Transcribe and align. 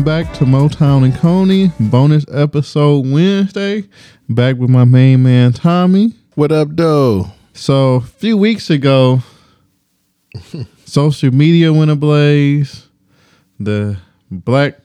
Welcome 0.00 0.24
back 0.24 0.34
to 0.38 0.46
Motown 0.46 1.04
and 1.04 1.14
Coney 1.14 1.72
bonus 1.78 2.24
episode 2.32 3.06
Wednesday. 3.06 3.84
Back 4.30 4.56
with 4.56 4.70
my 4.70 4.84
main 4.84 5.22
man 5.22 5.52
Tommy. 5.52 6.14
What 6.36 6.52
up, 6.52 6.68
though? 6.70 7.26
So 7.52 7.96
a 7.96 8.00
few 8.00 8.38
weeks 8.38 8.70
ago, 8.70 9.20
social 10.86 11.30
media 11.34 11.70
went 11.70 11.90
ablaze. 11.90 12.88
The 13.58 13.98
black 14.30 14.78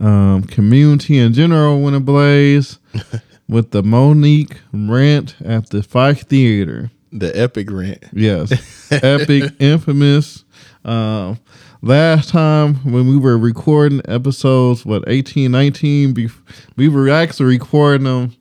um, 0.00 0.44
community 0.44 1.18
in 1.18 1.34
general 1.34 1.82
went 1.82 1.94
ablaze 1.94 2.78
with 3.46 3.72
the 3.72 3.82
Monique 3.82 4.56
rant 4.72 5.36
at 5.44 5.68
the 5.68 5.82
Fox 5.82 6.24
Theater. 6.24 6.90
The 7.12 7.38
epic 7.38 7.70
rant. 7.70 8.02
Yes, 8.14 8.90
epic, 8.90 9.52
infamous. 9.60 10.44
Um, 10.82 11.38
last 11.82 12.30
time 12.30 12.76
when 12.76 13.06
we 13.08 13.16
were 13.18 13.36
recording 13.36 14.00
episodes, 14.06 14.86
what 14.86 15.04
eighteen, 15.06 15.50
nineteen, 15.50 16.14
bef- 16.14 16.40
we 16.76 16.88
were 16.88 17.08
actually 17.10 17.46
recording 17.46 18.04
them 18.04 18.36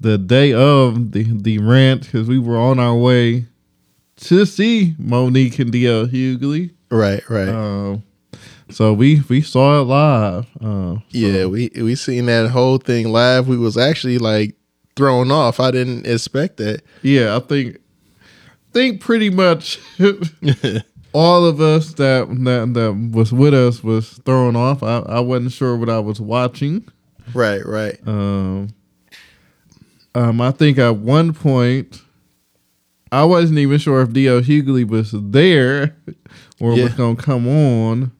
the 0.00 0.18
day 0.18 0.52
of 0.52 1.12
the 1.12 1.24
the 1.24 1.58
rant 1.58 2.02
because 2.04 2.28
we 2.28 2.38
were 2.38 2.58
on 2.58 2.78
our 2.78 2.96
way 2.96 3.46
to 4.16 4.44
see 4.44 4.94
Monique 4.98 5.58
and 5.58 5.72
DL 5.72 6.08
Hughley. 6.10 6.72
Right, 6.90 7.22
right. 7.30 7.48
Um, 7.48 8.02
so 8.70 8.92
we 8.92 9.22
we 9.28 9.40
saw 9.42 9.80
it 9.80 9.84
live. 9.84 10.46
Uh, 10.60 10.96
yeah, 11.10 11.46
we 11.46 11.70
we 11.76 11.94
seen 11.94 12.26
that 12.26 12.50
whole 12.50 12.78
thing 12.78 13.08
live. 13.08 13.48
We 13.48 13.56
was 13.56 13.76
actually 13.76 14.18
like 14.18 14.54
thrown 14.96 15.30
off. 15.30 15.60
I 15.60 15.70
didn't 15.70 16.06
expect 16.06 16.56
that. 16.58 16.82
yeah, 17.02 17.36
I 17.36 17.40
think 17.40 17.78
think 18.72 19.00
pretty 19.00 19.30
much 19.30 19.78
all 21.12 21.44
of 21.44 21.60
us 21.60 21.94
that 21.94 22.28
that 22.44 22.74
that 22.74 23.10
was 23.16 23.32
with 23.32 23.54
us 23.54 23.82
was 23.82 24.10
thrown 24.24 24.56
off. 24.56 24.82
I, 24.82 24.98
I 24.98 25.20
wasn't 25.20 25.52
sure 25.52 25.76
what 25.76 25.88
I 25.90 25.98
was 25.98 26.20
watching. 26.20 26.86
Right, 27.34 27.64
right. 27.64 27.98
Um, 28.06 28.68
um, 30.14 30.40
I 30.40 30.50
think 30.50 30.78
at 30.78 30.96
one 30.96 31.32
point 31.32 32.02
I 33.12 33.24
wasn't 33.24 33.58
even 33.58 33.78
sure 33.78 34.02
if 34.02 34.12
D.L. 34.12 34.40
Hughley 34.40 34.86
was 34.88 35.12
there 35.12 35.96
or 36.60 36.74
Yeah. 36.74 36.84
was 36.84 36.94
gonna 36.94 37.16
come 37.16 37.48
on. 37.48 38.12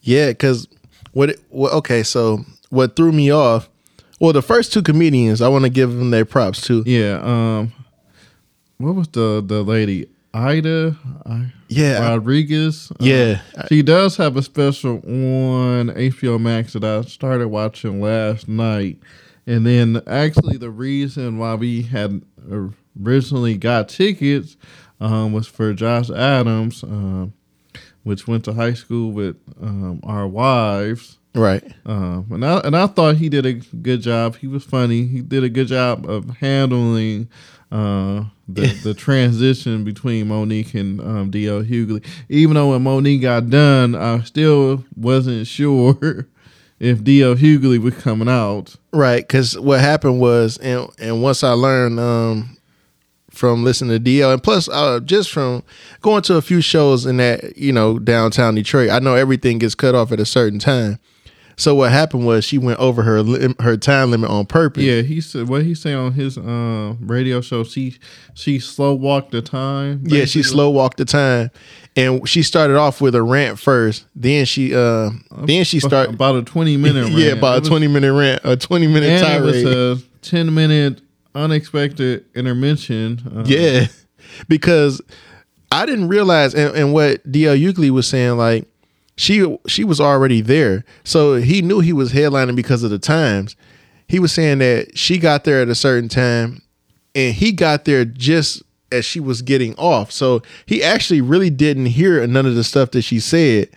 Yeah, 0.00 0.28
because 0.28 0.68
what, 1.12 1.30
it- 1.30 1.42
what? 1.48 1.72
Okay, 1.72 2.02
so 2.02 2.44
what 2.70 2.96
threw 2.96 3.12
me 3.12 3.30
off? 3.32 3.68
Well, 4.20 4.32
the 4.32 4.42
first 4.42 4.72
two 4.72 4.82
comedians, 4.82 5.40
I 5.42 5.48
want 5.48 5.64
to 5.64 5.70
give 5.70 5.90
them 5.92 6.10
their 6.10 6.24
props 6.24 6.60
too. 6.60 6.82
Yeah. 6.86 7.20
Um, 7.22 7.72
what 8.78 8.94
was 8.94 9.08
the 9.08 9.42
the 9.44 9.62
lady 9.62 10.06
Ida 10.32 10.96
I, 11.26 11.52
Yeah, 11.68 12.00
Rodriguez? 12.00 12.90
Uh, 12.92 12.96
yeah, 13.00 13.42
She 13.68 13.82
does 13.82 14.16
have 14.16 14.36
a 14.36 14.42
special 14.42 14.96
on 14.96 15.88
HBO 15.90 16.40
Max 16.40 16.74
that 16.74 16.84
I 16.84 17.02
started 17.02 17.48
watching 17.48 18.00
last 18.00 18.48
night. 18.48 18.98
And 19.46 19.66
then 19.66 20.02
actually 20.06 20.56
the 20.56 20.70
reason 20.70 21.38
why 21.38 21.54
we 21.54 21.82
had 21.82 22.22
originally 23.00 23.56
got 23.56 23.88
tickets 23.88 24.56
um, 25.00 25.32
was 25.32 25.46
for 25.46 25.72
Josh 25.74 26.10
Adams, 26.10 26.82
um, 26.82 27.32
which 28.04 28.26
went 28.26 28.44
to 28.44 28.52
high 28.52 28.74
school 28.74 29.12
with 29.12 29.36
um, 29.60 30.00
our 30.04 30.26
wives. 30.26 31.18
right. 31.34 31.64
Um, 31.84 32.26
and 32.30 32.44
I 32.44 32.58
and 32.58 32.76
I 32.76 32.86
thought 32.86 33.16
he 33.16 33.28
did 33.28 33.44
a 33.44 33.54
good 33.54 34.00
job. 34.00 34.36
He 34.36 34.46
was 34.46 34.64
funny. 34.64 35.06
He 35.06 35.20
did 35.20 35.44
a 35.44 35.48
good 35.48 35.66
job 35.68 36.08
of 36.08 36.30
handling 36.38 37.28
uh, 37.74 38.24
the 38.48 38.66
the 38.84 38.94
transition 38.94 39.84
between 39.84 40.28
Monique 40.28 40.74
and 40.74 41.00
um, 41.00 41.30
D.L. 41.30 41.62
Hughley. 41.62 42.04
Even 42.28 42.54
though 42.54 42.70
when 42.70 42.82
Monique 42.82 43.22
got 43.22 43.50
done, 43.50 43.94
I 43.96 44.22
still 44.22 44.84
wasn't 44.96 45.46
sure 45.48 46.28
if 46.78 47.02
D.L. 47.02 47.34
Hughley 47.34 47.82
was 47.82 47.94
coming 47.94 48.28
out. 48.28 48.76
Right, 48.92 49.26
because 49.26 49.58
what 49.58 49.80
happened 49.80 50.20
was, 50.20 50.56
and 50.58 50.88
and 51.00 51.20
once 51.20 51.42
I 51.42 51.50
learned 51.50 51.98
um, 51.98 52.56
from 53.30 53.64
listening 53.64 54.02
to 54.02 54.10
DL, 54.10 54.32
and 54.32 54.42
plus 54.42 54.68
uh, 54.68 55.00
just 55.00 55.32
from 55.32 55.64
going 56.00 56.22
to 56.22 56.36
a 56.36 56.42
few 56.42 56.60
shows 56.60 57.06
in 57.06 57.16
that 57.16 57.58
you 57.58 57.72
know 57.72 57.98
downtown 57.98 58.54
Detroit, 58.54 58.90
I 58.90 59.00
know 59.00 59.16
everything 59.16 59.58
gets 59.58 59.74
cut 59.74 59.96
off 59.96 60.12
at 60.12 60.20
a 60.20 60.26
certain 60.26 60.60
time. 60.60 61.00
So 61.56 61.74
what 61.74 61.92
happened 61.92 62.26
was 62.26 62.44
she 62.44 62.58
went 62.58 62.78
over 62.80 63.02
her 63.02 63.22
lim- 63.22 63.54
her 63.60 63.76
time 63.76 64.10
limit 64.10 64.28
on 64.30 64.46
purpose. 64.46 64.82
Yeah, 64.82 65.02
he 65.02 65.20
said 65.20 65.48
what 65.48 65.62
he 65.62 65.74
said 65.74 65.94
on 65.94 66.12
his 66.12 66.36
uh, 66.36 66.94
radio 67.00 67.40
show. 67.40 67.64
She 67.64 67.96
she 68.34 68.58
slow 68.58 68.94
walked 68.94 69.30
the 69.32 69.42
time. 69.42 70.02
Yeah, 70.04 70.24
she 70.24 70.42
slow 70.42 70.70
walked 70.70 70.96
the 70.96 71.04
time, 71.04 71.50
and 71.96 72.28
she 72.28 72.42
started 72.42 72.76
off 72.76 73.00
with 73.00 73.14
a 73.14 73.22
rant 73.22 73.58
first. 73.58 74.06
Then 74.16 74.44
she, 74.46 74.74
uh, 74.74 75.10
then 75.44 75.64
she 75.64 75.78
started, 75.80 76.14
about 76.14 76.34
a 76.36 76.42
twenty 76.42 76.76
minute. 76.76 77.08
yeah, 77.12 77.32
about 77.32 77.54
It 77.54 77.56
a 77.56 77.60
was- 77.60 77.68
twenty 77.68 77.86
minute 77.88 78.12
rant, 78.12 78.40
a 78.44 78.56
twenty 78.56 78.86
minute 78.88 79.10
and 79.10 79.22
tirade. 79.24 79.54
it 79.54 79.64
was 79.64 80.02
a 80.02 80.04
10 80.22 80.54
minute 80.54 81.02
unexpected 81.34 82.24
intervention 82.34 83.20
uh, 83.36 83.44
Yeah, 83.46 83.86
because 84.48 85.00
I 85.70 85.86
didn't 85.86 86.08
realize, 86.08 86.54
and, 86.54 86.74
and 86.76 86.92
what 86.94 87.30
DL 87.30 87.58
Hughley 87.60 87.90
was 87.90 88.06
saying, 88.06 88.36
like 88.38 88.66
she 89.16 89.58
she 89.66 89.84
was 89.84 90.00
already 90.00 90.40
there, 90.40 90.84
so 91.04 91.34
he 91.36 91.62
knew 91.62 91.80
he 91.80 91.92
was 91.92 92.12
headlining 92.12 92.56
because 92.56 92.82
of 92.82 92.90
the 92.90 92.98
times. 92.98 93.54
He 94.08 94.18
was 94.18 94.32
saying 94.32 94.58
that 94.58 94.98
she 94.98 95.18
got 95.18 95.44
there 95.44 95.62
at 95.62 95.68
a 95.68 95.74
certain 95.74 96.08
time, 96.08 96.62
and 97.14 97.34
he 97.34 97.52
got 97.52 97.84
there 97.84 98.04
just 98.04 98.62
as 98.92 99.04
she 99.04 99.18
was 99.20 99.40
getting 99.42 99.74
off. 99.76 100.12
So 100.12 100.42
he 100.66 100.82
actually 100.82 101.20
really 101.20 101.50
didn't 101.50 101.86
hear 101.86 102.24
none 102.26 102.46
of 102.46 102.54
the 102.54 102.64
stuff 102.64 102.90
that 102.92 103.02
she 103.02 103.18
said 103.20 103.68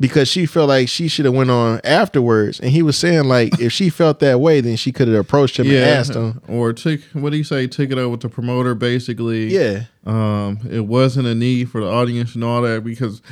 because 0.00 0.26
she 0.26 0.44
felt 0.44 0.68
like 0.68 0.88
she 0.88 1.06
should 1.06 1.24
have 1.24 1.34
went 1.34 1.50
on 1.50 1.80
afterwards. 1.84 2.58
And 2.60 2.70
he 2.70 2.82
was 2.82 2.98
saying 2.98 3.24
like 3.24 3.60
if 3.60 3.72
she 3.72 3.88
felt 4.00 4.18
that 4.20 4.40
way, 4.40 4.60
then 4.60 4.76
she 4.76 4.90
could 4.90 5.06
have 5.08 5.16
approached 5.18 5.58
him 5.58 5.66
and 5.68 5.76
asked 5.76 6.14
him. 6.14 6.40
or 6.48 6.72
took 6.72 7.00
what 7.12 7.30
do 7.30 7.36
you 7.38 7.44
say 7.44 7.66
took 7.66 7.90
it 7.90 7.98
over 7.98 8.16
to 8.16 8.28
promoter 8.28 8.74
basically 8.74 9.54
Yeah. 9.54 9.84
um 10.04 10.58
it 10.70 10.80
wasn't 10.86 11.28
a 11.28 11.34
need 11.34 11.70
for 11.70 11.80
the 11.80 11.86
audience 11.88 12.34
and 12.34 12.42
all 12.42 12.62
that 12.62 12.82
because 12.84 13.22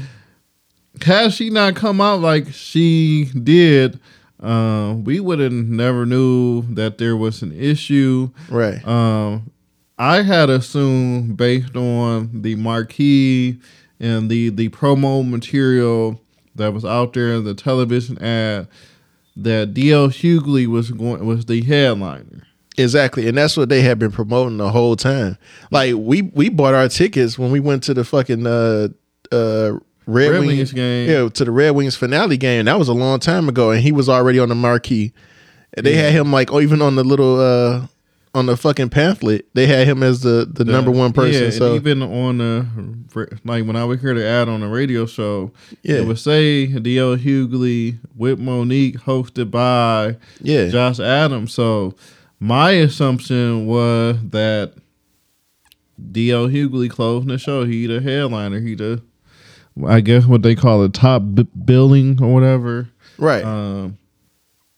had 1.00 1.32
she 1.32 1.50
not 1.50 1.74
come 1.74 2.00
out 2.00 2.20
like 2.20 2.48
she 2.52 3.26
did 3.42 3.98
uh, 4.40 4.94
we 5.04 5.20
would 5.20 5.38
have 5.38 5.52
never 5.52 6.04
knew 6.04 6.62
that 6.74 6.98
there 6.98 7.16
was 7.16 7.42
an 7.42 7.52
issue 7.58 8.28
Right. 8.50 8.84
um 8.86 9.50
i 9.98 10.22
had 10.22 10.50
assumed 10.50 11.36
based 11.36 11.76
on 11.76 12.42
the 12.42 12.54
marquee 12.56 13.58
and 14.00 14.30
the 14.30 14.48
the 14.50 14.68
promo 14.70 15.28
material 15.28 16.20
that 16.56 16.72
was 16.74 16.84
out 16.84 17.12
there 17.14 17.32
in 17.34 17.44
the 17.44 17.54
television 17.54 18.18
ad 18.22 18.68
that 19.36 19.72
dl 19.74 20.08
hughley 20.08 20.66
was 20.66 20.90
going 20.90 21.24
was 21.24 21.46
the 21.46 21.62
headliner 21.62 22.42
Exactly, 22.78 23.28
and 23.28 23.36
that's 23.36 23.54
what 23.54 23.68
they 23.68 23.82
had 23.82 23.98
been 23.98 24.10
promoting 24.10 24.56
the 24.56 24.70
whole 24.70 24.96
time. 24.96 25.36
Like 25.70 25.94
we 25.94 26.22
we 26.22 26.48
bought 26.48 26.72
our 26.72 26.88
tickets 26.88 27.38
when 27.38 27.50
we 27.50 27.60
went 27.60 27.82
to 27.82 27.92
the 27.92 28.02
fucking 28.02 28.46
uh 28.46 28.88
uh 29.30 29.72
Red, 30.06 30.30
Red 30.30 30.40
Wings, 30.40 30.52
Wings 30.56 30.72
game. 30.72 31.08
Yeah, 31.10 31.28
to 31.28 31.44
the 31.44 31.50
Red 31.50 31.70
Wings 31.70 31.96
finale 31.96 32.36
game. 32.36 32.64
That 32.64 32.78
was 32.78 32.88
a 32.88 32.92
long 32.92 33.20
time 33.20 33.48
ago, 33.48 33.70
and 33.70 33.80
he 33.80 33.92
was 33.92 34.08
already 34.08 34.38
on 34.38 34.48
the 34.48 34.54
marquee. 34.54 35.12
And 35.74 35.86
They 35.86 35.94
had 35.94 36.12
him 36.12 36.32
like 36.32 36.52
oh, 36.52 36.60
even 36.60 36.82
on 36.82 36.96
the 36.96 37.04
little 37.04 37.40
uh 37.40 37.86
on 38.34 38.46
the 38.46 38.56
fucking 38.56 38.88
pamphlet. 38.88 39.46
They 39.54 39.66
had 39.66 39.86
him 39.86 40.02
as 40.02 40.22
the 40.22 40.48
the, 40.50 40.64
number 40.64 40.90
one 40.90 41.12
person. 41.12 41.44
Yeah, 41.44 41.50
so 41.50 41.74
even 41.74 42.02
on 42.02 42.38
the 42.38 42.66
like 43.44 43.64
when 43.66 43.76
I 43.76 43.84
would 43.84 44.00
hear 44.00 44.14
the 44.14 44.26
ad 44.26 44.48
on 44.48 44.60
the 44.60 44.68
radio 44.68 45.06
show, 45.06 45.52
Yeah. 45.82 45.96
it 45.96 46.06
would 46.06 46.18
say 46.18 46.66
D.L. 46.66 47.16
Hughley 47.16 47.98
with 48.16 48.38
Monique, 48.38 48.98
hosted 49.00 49.50
by 49.50 50.16
yeah, 50.40 50.68
Josh 50.68 50.98
Adams. 50.98 51.52
So 51.52 51.94
my 52.40 52.72
assumption 52.72 53.66
was 53.66 54.16
that 54.30 54.74
D.L. 56.10 56.48
Hughley 56.48 56.88
closing 56.90 57.28
the 57.28 57.38
show. 57.38 57.64
He 57.64 57.86
the 57.86 58.00
headliner. 58.00 58.60
He 58.60 58.74
the 58.74 59.02
I 59.86 60.00
guess 60.00 60.26
what 60.26 60.42
they 60.42 60.54
call 60.54 60.82
it 60.84 60.92
top 60.94 61.22
b- 61.34 61.46
billing 61.64 62.22
or 62.22 62.32
whatever. 62.34 62.88
right. 63.18 63.44
Um, 63.44 63.98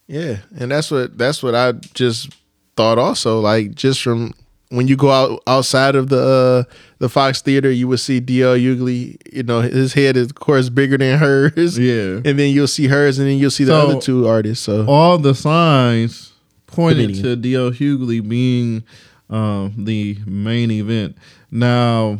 Yeah, 0.06 0.38
and 0.58 0.70
that's 0.70 0.90
what 0.90 1.16
that's 1.18 1.42
what 1.42 1.54
I 1.54 1.72
just 1.94 2.30
thought 2.76 2.98
also 2.98 3.40
like 3.40 3.74
just 3.74 4.02
from 4.02 4.34
when 4.70 4.88
you 4.88 4.96
go 4.96 5.10
out 5.10 5.40
outside 5.46 5.94
of 5.94 6.08
the 6.08 6.66
uh, 6.68 6.72
the 6.98 7.08
Fox 7.08 7.40
Theater, 7.42 7.70
you 7.70 7.86
would 7.88 8.00
see 8.00 8.20
DL 8.20 8.58
Hughley. 8.58 9.16
You 9.32 9.42
know, 9.44 9.60
his 9.60 9.92
head 9.94 10.16
is 10.16 10.26
of 10.26 10.34
course 10.36 10.68
bigger 10.68 10.98
than 10.98 11.18
hers. 11.18 11.78
Yeah. 11.78 12.20
and 12.24 12.38
then 12.38 12.50
you'll 12.50 12.66
see 12.66 12.86
hers, 12.88 13.18
and 13.18 13.28
then 13.28 13.38
you'll 13.38 13.50
see 13.50 13.64
the 13.64 13.72
So- 13.80 13.88
other 13.90 14.00
two 14.00 14.26
artists. 14.28 14.64
So 14.64 14.84
all 14.86 15.18
the 15.18 15.34
signs 15.34 16.32
pointed 16.66 17.06
Comedian. 17.10 17.24
to 17.24 17.36
D.L. 17.36 17.70
Hughley 17.70 18.26
being 18.26 18.82
um, 19.30 19.74
the 19.78 20.18
main 20.26 20.70
event. 20.72 21.16
Now, 21.50 22.18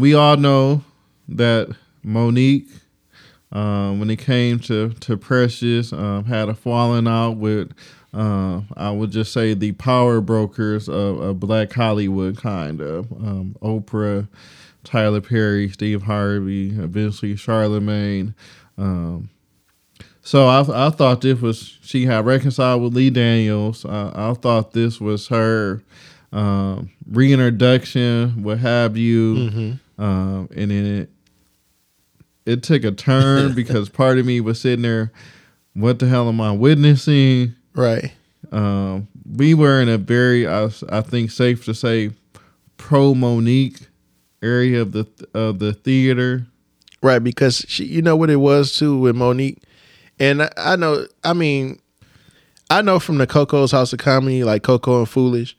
we 0.00 0.14
all 0.14 0.36
know 0.36 0.82
that 1.28 1.74
Monique, 2.02 2.68
um, 3.52 4.00
when 4.00 4.10
it 4.10 4.18
came 4.18 4.58
to 4.60 4.90
to 4.90 5.16
Precious, 5.16 5.92
um, 5.92 6.24
had 6.24 6.48
a 6.48 6.54
falling 6.54 7.06
out 7.08 7.36
with. 7.36 7.72
Uh, 8.12 8.62
I 8.76 8.90
would 8.90 9.12
just 9.12 9.32
say 9.32 9.54
the 9.54 9.70
power 9.70 10.20
brokers 10.20 10.88
of, 10.88 11.20
of 11.20 11.38
Black 11.38 11.72
Hollywood, 11.72 12.36
kind 12.38 12.80
of 12.80 13.12
um, 13.12 13.54
Oprah, 13.62 14.26
Tyler 14.82 15.20
Perry, 15.20 15.68
Steve 15.68 16.02
Harvey, 16.02 16.70
eventually 16.70 17.36
Charlemagne. 17.36 18.34
Um, 18.76 19.30
so 20.22 20.48
I, 20.48 20.86
I 20.88 20.90
thought 20.90 21.20
this 21.20 21.40
was 21.40 21.78
she 21.82 22.06
had 22.06 22.26
reconciled 22.26 22.82
with 22.82 22.94
Lee 22.94 23.10
Daniels. 23.10 23.84
I, 23.84 24.10
I 24.12 24.34
thought 24.34 24.72
this 24.72 25.00
was 25.00 25.28
her 25.28 25.80
um, 26.32 26.90
reintroduction, 27.06 28.42
what 28.42 28.58
have 28.58 28.96
you, 28.96 29.34
Mm-hmm. 29.34 29.72
Um, 30.00 30.48
and 30.56 30.70
then 30.70 30.84
it 30.86 31.10
it 32.46 32.62
took 32.62 32.82
a 32.84 32.90
turn 32.90 33.54
because 33.54 33.88
part 33.88 34.18
of 34.18 34.26
me 34.26 34.40
was 34.40 34.60
sitting 34.60 34.82
there, 34.82 35.12
what 35.74 35.98
the 35.98 36.08
hell 36.08 36.28
am 36.28 36.40
I 36.40 36.52
witnessing? 36.52 37.54
right, 37.74 38.12
Um, 38.50 39.06
we 39.36 39.54
were 39.54 39.80
in 39.80 39.88
a 39.88 39.98
very, 39.98 40.48
I, 40.48 40.70
I 40.88 41.02
think, 41.02 41.30
safe 41.30 41.64
to 41.66 41.74
say, 41.74 42.10
pro 42.78 43.14
Monique 43.14 43.78
area 44.42 44.80
of 44.80 44.92
the 44.92 45.06
of 45.34 45.58
the 45.58 45.72
theater. 45.74 46.46
right, 47.02 47.20
because 47.22 47.64
she, 47.68 47.84
you 47.84 48.02
know 48.02 48.16
what 48.16 48.30
it 48.30 48.36
was 48.36 48.74
too 48.76 48.98
with 48.98 49.14
Monique, 49.14 49.62
and 50.18 50.42
I, 50.42 50.50
I 50.56 50.76
know. 50.76 51.06
I 51.22 51.34
mean, 51.34 51.78
I 52.70 52.82
know 52.82 52.98
from 52.98 53.18
the 53.18 53.26
Coco's 53.26 53.70
House 53.72 53.92
of 53.92 53.98
Comedy, 54.00 54.42
like 54.44 54.62
Coco 54.62 54.98
and 54.98 55.08
Foolish. 55.08 55.56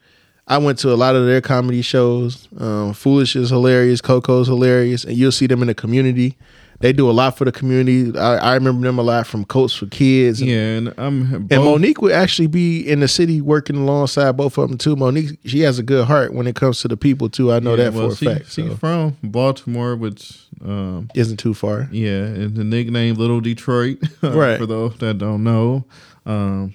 I 0.52 0.58
went 0.58 0.78
to 0.80 0.92
a 0.94 0.96
lot 0.96 1.16
of 1.16 1.26
their 1.26 1.42
comedy 1.42 1.82
shows. 1.82 2.48
Um, 2.60 2.94
Foolish 2.94 3.36
is 3.36 3.50
hilarious. 3.50 4.02
Coco's 4.02 4.48
hilarious, 4.48 5.04
and 5.06 5.16
you'll 5.16 5.32
see 5.32 5.48
them 5.48 5.62
in 5.62 5.68
the 5.68 5.74
community. 5.76 6.38
They 6.82 6.92
do 6.94 7.08
a 7.10 7.14
lot 7.14 7.38
for 7.38 7.46
the 7.46 7.52
community. 7.52 8.18
I, 8.18 8.38
I 8.38 8.54
remember 8.56 8.88
them 8.88 8.98
a 8.98 9.04
lot 9.04 9.28
from 9.28 9.46
Coats 9.46 9.74
for 9.76 9.86
Kids. 9.86 10.42
And, 10.42 10.50
Yeah, 10.50 10.58
and 10.78 10.94
I'm 10.98 11.34
and 11.52 11.64
Monique 11.64 12.02
would 12.02 12.12
actually 12.12 12.48
be 12.48 12.82
in 12.82 13.02
the 13.02 13.08
city 13.08 13.40
working 13.40 13.76
alongside 13.76 14.32
both 14.36 14.58
of 14.58 14.68
them 14.68 14.80
too. 14.80 14.96
Monique, 14.96 15.38
she 15.46 15.60
has 15.60 15.78
a 15.78 15.84
good 15.84 16.06
heart 16.06 16.34
when 16.34 16.48
it 16.48 16.56
comes 16.56 16.82
to 16.82 16.88
the 16.88 16.98
people 16.98 17.30
too. 17.30 17.52
I 17.54 17.60
know 17.60 17.76
Yeah, 17.76 17.84
that 17.86 17.94
well, 17.94 18.08
for 18.10 18.14
a 18.14 18.16
she- 18.18 18.26
fact. 18.26 18.46
She's 18.52 18.66
So 18.72 18.76
from 18.78 19.16
Baltimore, 19.24 19.96
which 19.96 20.40
um, 20.66 21.08
isn't 21.14 21.38
too 21.38 21.54
far. 21.54 21.88
yeah, 21.92 22.24
and 22.24 22.56
the 22.56 22.64
nickname 22.64 23.14
Little 23.14 23.42
Detroit, 23.42 24.00
Right. 24.24 24.58
For 24.58 24.66
those 24.66 24.98
that 24.98 25.20
don't 25.20 25.44
know, 25.44 25.86
um, 26.26 26.74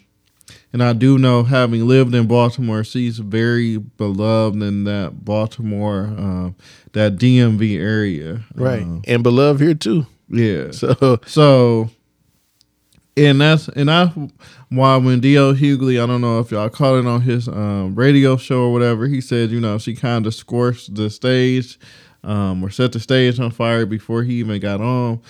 and 0.77 0.83
I 0.85 0.93
do 0.93 1.17
know, 1.17 1.43
having 1.43 1.89
lived 1.89 2.15
in 2.15 2.27
Baltimore, 2.27 2.85
she's 2.85 3.19
very 3.19 3.79
beloved 3.79 4.63
in 4.63 4.85
that 4.85 5.25
Baltimore, 5.25 6.03
um, 6.05 6.55
that 6.93 7.17
DMV 7.17 7.79
area, 7.81 8.43
Right. 8.55 8.83
Um, 8.83 9.01
and 9.07 9.23
beloved 9.23 9.63
here 9.63 9.73
too. 9.75 10.07
yeah. 10.29 10.71
So 10.73 11.19
So, 11.25 11.89
and 13.17 13.41
that's 13.41 13.69
and 13.69 13.89
that's 13.89 14.15
why 14.69 14.97
when 14.99 15.21
D.L. 15.21 15.55
Hughley, 15.55 16.03
I 16.03 16.07
don't 16.07 16.21
know 16.21 16.41
if 16.41 16.51
y'all 16.51 16.69
caught 16.69 16.99
it 16.99 17.07
on 17.07 17.23
his 17.23 17.49
um, 17.49 17.95
radio 17.95 18.37
show 18.37 18.65
or 18.65 18.73
whatever, 18.75 19.07
he 19.07 19.23
said, 19.23 19.51
you 19.51 19.61
know, 19.61 19.79
she 19.79 19.95
kind 19.95 20.27
of 20.27 20.35
scorched 20.35 20.95
the 20.95 21.09
stage 21.09 21.79
um, 22.23 22.63
or 22.63 22.69
set 22.69 22.93
the 22.93 23.01
stage 23.01 23.41
on 23.41 23.51
fire 23.51 23.87
before 23.87 24.25
he 24.25 24.35
even 24.35 24.61
got 24.61 24.83
on, 24.83 25.23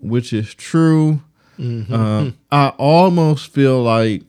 which 0.00 0.32
is 0.32 0.54
true. 0.54 1.20
Um, 1.58 2.38
I 2.50 2.70
almost 2.78 3.52
feel 3.52 3.82
like 3.82 4.22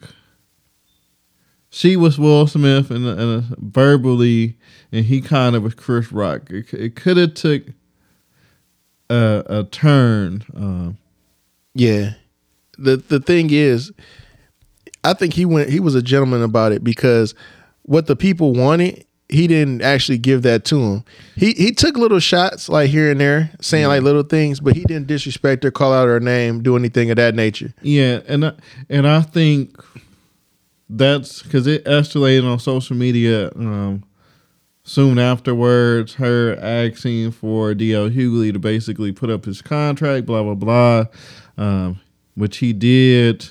she 1.75 1.97
was 1.97 2.17
Will 2.17 2.47
Smith 2.47 2.89
and, 2.89 3.05
and 3.05 3.43
verbally, 3.57 4.55
and 4.93 5.03
he 5.03 5.19
kind 5.19 5.57
of 5.57 5.63
was 5.63 5.73
Chris 5.73 6.09
Rock. 6.09 6.49
It, 6.49 6.73
it 6.73 6.95
could 6.95 7.17
have 7.17 7.33
took 7.33 7.63
a, 9.09 9.43
a 9.45 9.63
turn. 9.65 10.45
Um, 10.55 10.97
yeah. 11.73 12.13
The 12.77 12.95
the 12.95 13.19
thing 13.19 13.49
is, 13.51 13.91
I 15.03 15.11
think 15.15 15.33
he 15.33 15.43
went 15.43 15.69
he 15.69 15.81
was 15.81 15.95
a 15.95 16.01
gentleman 16.01 16.43
about 16.43 16.71
it 16.71 16.81
because 16.81 17.35
what 17.81 18.07
the 18.07 18.15
people 18.15 18.53
wanted, 18.53 19.05
he 19.27 19.45
didn't 19.45 19.81
actually 19.81 20.17
give 20.17 20.43
that 20.43 20.63
to 20.65 20.81
him. 20.81 21.03
He 21.35 21.51
he 21.55 21.73
took 21.73 21.97
little 21.97 22.19
shots 22.19 22.69
like 22.69 22.89
here 22.89 23.11
and 23.11 23.19
there, 23.19 23.51
saying 23.59 23.87
like 23.87 24.01
little 24.01 24.23
things, 24.23 24.61
but 24.61 24.75
he 24.77 24.85
didn't 24.85 25.07
disrespect 25.07 25.65
her, 25.65 25.71
call 25.71 25.91
out 25.91 26.07
her 26.07 26.21
name, 26.21 26.63
do 26.63 26.77
anything 26.77 27.11
of 27.11 27.17
that 27.17 27.35
nature. 27.35 27.73
Yeah, 27.81 28.21
and 28.29 28.45
I, 28.45 28.53
and 28.89 29.05
I 29.05 29.19
think 29.23 29.77
that's 30.89 31.41
because 31.43 31.67
it 31.67 31.85
escalated 31.85 32.49
on 32.49 32.59
social 32.59 32.95
media. 32.95 33.51
Um, 33.55 34.03
soon 34.83 35.17
afterwards, 35.17 36.13
her 36.15 36.55
asking 36.61 37.31
for 37.31 37.73
DL 37.73 38.11
Hughley 38.13 38.53
to 38.53 38.59
basically 38.59 39.11
put 39.11 39.29
up 39.29 39.45
his 39.45 39.61
contract, 39.61 40.25
blah 40.25 40.43
blah 40.43 40.55
blah, 40.55 41.05
um, 41.57 41.99
which 42.35 42.57
he 42.57 42.73
did. 42.73 43.49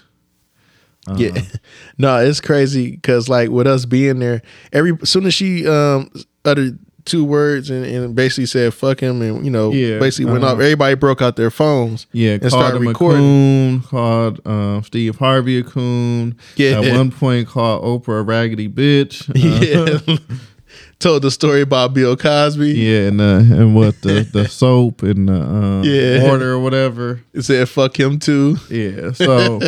Uh, 1.06 1.16
Yeah, 1.18 1.42
no, 1.98 2.16
it's 2.18 2.40
crazy 2.40 2.92
because 2.92 3.28
like 3.28 3.50
with 3.50 3.66
us 3.66 3.84
being 3.84 4.20
there, 4.20 4.42
every 4.72 4.96
soon 5.04 5.26
as 5.26 5.34
she 5.34 5.66
um 5.66 6.10
uttered 6.44 6.78
two 7.04 7.24
words 7.24 7.70
and, 7.70 7.84
and 7.84 8.14
basically 8.14 8.46
said 8.46 8.72
"fuck 8.74 9.00
him" 9.00 9.20
and 9.22 9.44
you 9.44 9.50
know 9.50 9.72
Yeah, 9.72 9.98
basically 9.98 10.30
went 10.32 10.44
uh-huh. 10.44 10.54
off, 10.54 10.60
everybody 10.60 10.94
broke 10.94 11.22
out 11.22 11.36
their 11.36 11.50
phones. 11.50 12.06
Yeah, 12.12 12.32
and 12.32 12.40
called 12.40 12.52
started 12.52 12.80
recording. 12.80 13.20
coon, 13.20 13.82
called 13.82 14.46
um, 14.46 14.82
Steve 14.84 15.16
Harvey 15.18 15.58
a 15.58 15.62
coon. 15.62 16.36
Yeah. 16.56 16.80
At 16.80 16.96
one 16.96 17.10
point, 17.10 17.48
called 17.48 17.82
Oprah 17.84 18.20
a 18.20 18.22
raggedy 18.22 18.68
bitch. 18.68 19.24
Uh, 19.34 20.00
Yeah, 20.04 20.16
told 20.98 21.22
the 21.22 21.30
story 21.30 21.60
about 21.60 21.92
Bill 21.94 22.16
Cosby. 22.16 22.72
Yeah, 22.72 23.08
and 23.08 23.20
uh, 23.20 23.24
and 23.56 23.74
what 23.74 24.00
the 24.02 24.26
the 24.30 24.48
soap 24.60 25.02
and 25.02 25.28
the 25.28 25.40
um, 25.40 25.82
Yeah. 25.84 26.28
water 26.28 26.52
or 26.52 26.58
whatever. 26.58 27.20
It 27.32 27.42
said 27.42 27.68
"fuck 27.68 27.98
him 27.98 28.18
too." 28.18 28.56
Yeah. 28.70 29.12
So, 29.12 29.60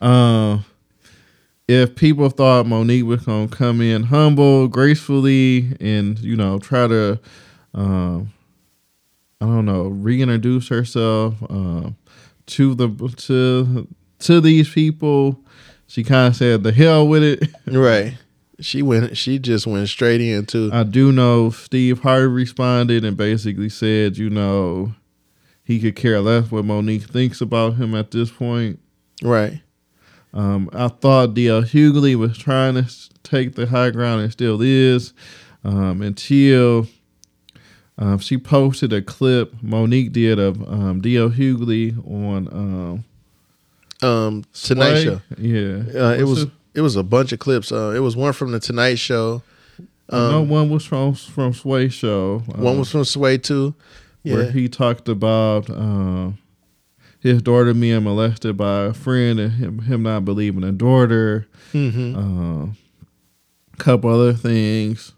um, 0.00 0.64
if 1.68 1.94
people 1.94 2.30
thought 2.30 2.66
Monique 2.66 3.04
was 3.04 3.26
gonna 3.26 3.46
come 3.46 3.80
in 3.82 4.04
humble, 4.04 4.66
gracefully, 4.68 5.76
and 5.80 6.18
you 6.18 6.34
know 6.34 6.58
try 6.58 6.88
to, 6.88 7.20
um, 7.74 8.32
I 9.40 9.44
don't 9.44 9.66
know, 9.66 9.84
reintroduce 9.88 10.68
herself 10.68 11.34
um, 11.50 11.96
to 12.46 12.74
the 12.74 12.88
to 13.18 13.86
to 14.20 14.40
these 14.40 14.70
people, 14.70 15.38
she 15.86 16.02
kind 16.02 16.28
of 16.28 16.36
said, 16.36 16.62
"The 16.62 16.72
hell 16.72 17.06
with 17.06 17.22
it." 17.22 17.48
Right. 17.66 18.14
She 18.60 18.82
went. 18.82 19.16
She 19.16 19.38
just 19.38 19.66
went 19.66 19.88
straight 19.88 20.20
into. 20.20 20.70
I 20.72 20.82
do 20.82 21.12
know 21.12 21.50
Steve 21.50 22.00
Harvey 22.00 22.26
responded 22.26 23.04
and 23.04 23.16
basically 23.16 23.68
said, 23.68 24.16
you 24.16 24.30
know, 24.30 24.94
he 25.62 25.78
could 25.78 25.94
care 25.94 26.20
less 26.20 26.50
what 26.50 26.64
Monique 26.64 27.04
thinks 27.04 27.40
about 27.40 27.76
him 27.76 27.94
at 27.94 28.10
this 28.10 28.32
point. 28.32 28.80
right. 29.22 29.60
Um, 30.34 30.68
I 30.72 30.88
thought 30.88 31.34
D.L. 31.34 31.62
Hughley 31.62 32.14
was 32.14 32.36
trying 32.36 32.74
to 32.74 32.86
take 33.22 33.54
the 33.54 33.66
high 33.66 33.90
ground 33.90 34.22
and 34.22 34.30
still 34.32 34.60
is 34.62 35.12
um, 35.64 36.02
until 36.02 36.86
um, 37.98 38.18
she 38.18 38.36
posted 38.38 38.92
a 38.92 39.02
clip 39.02 39.54
Monique 39.62 40.12
did 40.12 40.38
of 40.38 40.62
um, 40.68 41.00
D.L. 41.00 41.30
Hughley 41.30 41.96
on 42.06 42.48
um, 42.52 43.04
Um. 44.08 44.44
Tonight 44.52 45.02
Show. 45.02 45.20
Yeah, 45.38 45.82
Uh, 46.08 46.14
it 46.14 46.24
was. 46.24 46.46
It 46.74 46.82
was 46.82 46.94
a 46.94 47.02
bunch 47.02 47.32
of 47.32 47.40
clips. 47.40 47.72
Uh, 47.72 47.92
it 47.96 47.98
was 48.00 48.14
one 48.14 48.32
from 48.32 48.52
the 48.52 48.60
Tonight 48.60 48.98
Show. 49.00 49.42
no 50.12 50.40
Um, 50.42 50.48
one 50.48 50.70
was 50.70 50.84
from 50.84 51.14
from 51.14 51.52
Sway 51.54 51.88
Show. 51.88 52.40
one 52.46 52.74
Um, 52.74 52.78
was 52.78 52.90
from 52.92 53.04
Sway 53.04 53.38
too. 53.38 53.74
where 54.22 54.50
he 54.52 54.68
talked 54.68 55.08
about 55.08 55.68
uh, 55.70 56.30
his 57.20 57.42
daughter 57.42 57.74
being 57.74 58.04
molested 58.04 58.56
by 58.56 58.84
a 58.86 58.92
friend 58.92 59.38
and 59.40 59.52
him, 59.52 59.78
him 59.80 60.02
not 60.04 60.24
believing 60.24 60.64
a 60.64 60.72
daughter. 60.72 61.46
hmm 61.72 62.14
Uh, 62.16 62.64
a 62.66 63.76
couple 63.78 64.10
other 64.10 64.32
things 64.34 65.12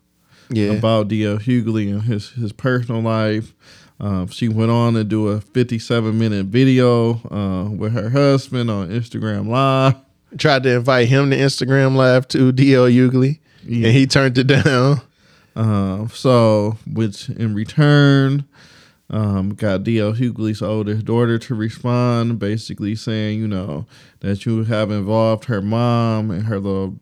Yeah. 0.50 0.72
about 0.72 1.08
D.L. 1.08 1.38
Hughley 1.38 1.90
and 1.90 2.02
his, 2.02 2.30
his 2.30 2.52
personal 2.52 3.00
life. 3.02 3.54
Um, 4.00 4.28
she 4.28 4.48
went 4.48 4.70
on 4.70 4.94
to 4.94 5.04
do 5.04 5.28
a 5.28 5.40
57 5.42 6.18
minute 6.18 6.46
video 6.46 7.20
uh, 7.30 7.68
with 7.70 7.92
her 7.92 8.08
husband 8.10 8.70
on 8.70 8.88
Instagram 8.88 9.46
Live. 9.48 9.94
Tried 10.38 10.62
to 10.62 10.76
invite 10.76 11.08
him 11.08 11.30
to 11.30 11.36
Instagram 11.36 11.96
Live 11.96 12.26
to 12.28 12.50
DL 12.52 12.90
Hughley, 12.90 13.40
Yeah. 13.66 13.88
and 13.88 13.96
he 13.96 14.06
turned 14.06 14.38
it 14.38 14.44
down. 14.46 15.00
Uh, 15.56 16.06
so, 16.08 16.78
which 16.90 17.28
in 17.28 17.54
return, 17.54 18.44
um, 19.10 19.50
got 19.54 19.82
DL 19.82 20.16
Hughley's 20.16 20.62
oldest 20.62 21.04
daughter 21.04 21.36
to 21.38 21.54
respond, 21.54 22.38
basically 22.38 22.94
saying, 22.94 23.40
you 23.40 23.48
know, 23.48 23.86
that 24.20 24.46
you 24.46 24.64
have 24.64 24.90
involved 24.90 25.46
her 25.46 25.60
mom 25.60 26.30
and 26.30 26.44
her 26.46 26.58
little 26.60 26.98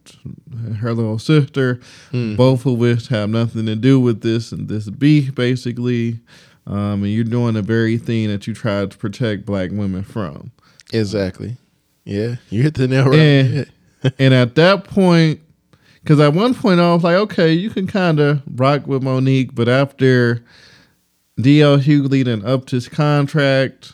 her 0.81 0.95
little 0.95 1.19
sister, 1.19 1.81
Mm. 2.13 2.37
both 2.37 2.65
of 2.67 2.79
which 2.79 3.09
have 3.09 3.29
nothing 3.29 3.67
to 3.67 3.77
do 3.77 4.01
with 4.01 4.23
this 4.23 4.53
and 4.53 4.69
this 4.69 4.89
beef, 4.89 5.35
basically. 5.35 6.21
Um, 6.67 7.03
and 7.03 7.09
you're 7.09 7.25
doing 7.25 7.55
the 7.55 7.63
very 7.63 7.97
thing 7.99 8.29
that 8.29 8.47
you 8.47 8.55
tried 8.55 8.91
to 8.91 8.99
protect 8.99 9.47
black 9.47 9.71
women 9.71 10.03
from. 10.03 10.51
Exactly. 10.93 11.57
Yeah, 12.05 12.37
you 12.51 12.63
hit 12.63 12.75
the 12.75 12.89
nail 12.89 13.07
right. 13.07 13.19
And, 13.19 13.73
and 14.19 14.35
at 14.35 14.55
that 14.55 14.85
point, 14.85 15.41
because 16.03 16.21
at 16.21 16.33
one 16.33 16.55
point 16.55 16.81
I 16.81 16.95
was 16.95 17.05
like, 17.05 17.17
okay, 17.17 17.53
you 17.53 17.69
can 17.71 17.87
kind 17.87 18.19
of 18.21 18.43
rock 18.55 18.87
with 18.87 19.03
Monique, 19.03 19.55
but 19.55 19.69
after 19.69 20.43
DL 21.39 21.79
Hughley 21.81 22.25
then 22.25 22.45
upped 22.45 22.71
his 22.71 22.89
contract, 22.89 23.93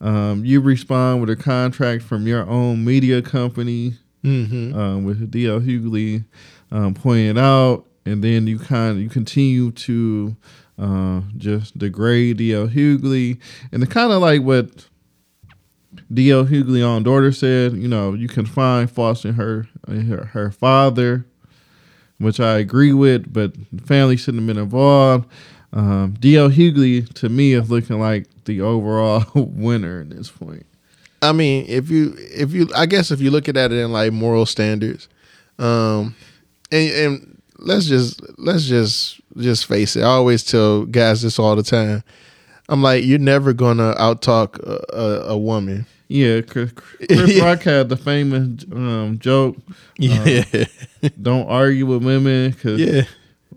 um, 0.00 0.44
you 0.44 0.60
respond 0.60 1.20
with 1.20 1.30
a 1.30 1.36
contract 1.36 2.02
from 2.02 2.26
your 2.26 2.46
own 2.48 2.84
media 2.84 3.22
company, 3.22 3.94
Mhm. 4.24 4.74
um, 4.74 5.04
with 5.04 5.30
DL 5.30 5.60
Hughley 5.60 6.24
um, 6.72 6.94
pointed 6.94 7.38
out, 7.38 7.86
and 8.04 8.22
then 8.24 8.46
you 8.46 8.58
kind 8.58 8.96
of 8.96 9.02
you 9.02 9.08
continue 9.08 9.70
to 9.70 10.36
uh, 10.76 11.20
just 11.38 11.78
degrade 11.78 12.38
DL 12.38 12.66
Hughley, 12.68 13.38
and 13.70 13.82
it's 13.82 13.92
kind 13.92 14.10
of 14.12 14.20
like 14.20 14.42
what 14.42 14.88
DL 16.12 16.44
Hughley 16.48 16.82
on 16.86 17.04
daughter 17.04 17.30
said. 17.30 17.74
You 17.74 17.86
know, 17.86 18.12
you 18.14 18.26
can 18.26 18.44
find 18.44 18.90
faults 18.90 19.24
in 19.24 19.34
her 19.34 19.68
in 19.86 20.06
her, 20.06 20.24
her 20.32 20.50
father, 20.50 21.26
which 22.18 22.40
I 22.40 22.58
agree 22.58 22.92
with, 22.92 23.32
but 23.32 23.54
family 23.86 24.16
shouldn't 24.16 24.42
have 24.42 24.48
been 24.56 24.62
involved. 24.62 25.28
Um, 25.74 26.14
DL 26.20 26.52
Hughley 26.54 27.12
to 27.14 27.28
me 27.28 27.52
is 27.52 27.68
looking 27.68 27.98
like 27.98 28.26
the 28.44 28.60
overall 28.60 29.24
winner 29.34 30.02
at 30.02 30.10
this 30.10 30.30
point. 30.30 30.64
I 31.20 31.32
mean, 31.32 31.66
if 31.68 31.90
you 31.90 32.14
if 32.18 32.52
you 32.52 32.68
I 32.74 32.86
guess 32.86 33.10
if 33.10 33.20
you 33.20 33.30
look 33.30 33.48
at 33.48 33.56
it 33.56 33.72
in 33.72 33.92
like 33.92 34.12
moral 34.12 34.46
standards, 34.46 35.08
um, 35.58 36.14
and 36.70 36.90
and 36.92 37.42
let's 37.58 37.86
just 37.86 38.20
let's 38.38 38.66
just 38.66 39.20
just 39.38 39.66
face 39.66 39.96
it. 39.96 40.02
I 40.02 40.06
always 40.10 40.44
tell 40.44 40.84
guys 40.84 41.22
this 41.22 41.38
all 41.38 41.56
the 41.56 41.62
time. 41.62 42.04
I'm 42.68 42.82
like, 42.82 43.04
you're 43.04 43.18
never 43.18 43.52
gonna 43.52 43.94
outtalk 43.94 44.58
a, 44.62 44.96
a, 44.96 45.32
a 45.32 45.36
woman. 45.36 45.86
Yeah, 46.08 46.42
Chris, 46.42 46.72
Chris 46.72 47.40
Rock 47.42 47.62
had 47.62 47.88
the 47.88 47.96
famous 47.96 48.64
um, 48.70 49.18
joke: 49.18 49.56
Yeah, 49.98 50.44
"Don't 51.20 51.48
argue 51.48 51.86
with 51.86 52.04
women 52.04 52.52
because 52.52 52.80
yeah, 52.80 53.02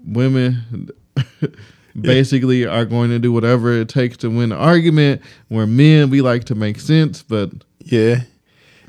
women 0.05 0.89
basically 2.01 2.65
are 2.65 2.85
going 2.85 3.09
to 3.09 3.19
do 3.19 3.31
whatever 3.31 3.71
it 3.73 3.89
takes 3.89 4.17
to 4.17 4.29
win 4.29 4.49
the 4.49 4.55
argument. 4.55 5.21
Where 5.47 5.67
men, 5.67 6.09
we 6.09 6.21
like 6.21 6.45
to 6.45 6.55
make 6.55 6.79
sense, 6.79 7.23
but 7.23 7.51
yeah. 7.79 8.21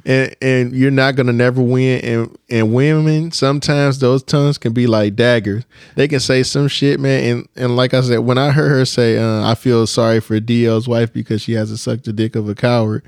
And 0.05 0.35
and 0.41 0.73
you're 0.73 0.91
not 0.91 1.17
gonna 1.17 1.33
never 1.33 1.61
win. 1.61 2.01
And 2.05 2.39
and 2.49 2.73
women 2.73 3.33
sometimes 3.33 3.99
those 3.99 4.23
tongues 4.23 4.57
can 4.57 4.73
be 4.73 4.87
like 4.87 5.17
daggers. 5.17 5.65
They 5.97 6.09
can 6.09 6.21
say 6.21 6.43
some 6.45 6.69
shit, 6.69 7.01
man. 7.01 7.25
And 7.25 7.49
and 7.57 7.77
like 7.77 7.95
I 7.95 8.01
said, 8.01 8.21
when 8.21 8.39
I 8.39 8.51
heard 8.51 8.71
her 8.71 8.85
say, 8.85 9.19
uh, 9.19 9.45
"I 9.45 9.55
feel 9.55 9.87
sorry 9.87 10.21
for 10.21 10.39
DL's 10.41 10.89
wife 10.89 11.13
because 11.13 11.43
she 11.43 11.53
has 11.55 11.71
to 11.71 11.77
suck 11.77 12.03
the 12.03 12.13
dick 12.13 12.37
of 12.37 12.49
a 12.49 12.55
coward," 12.55 13.03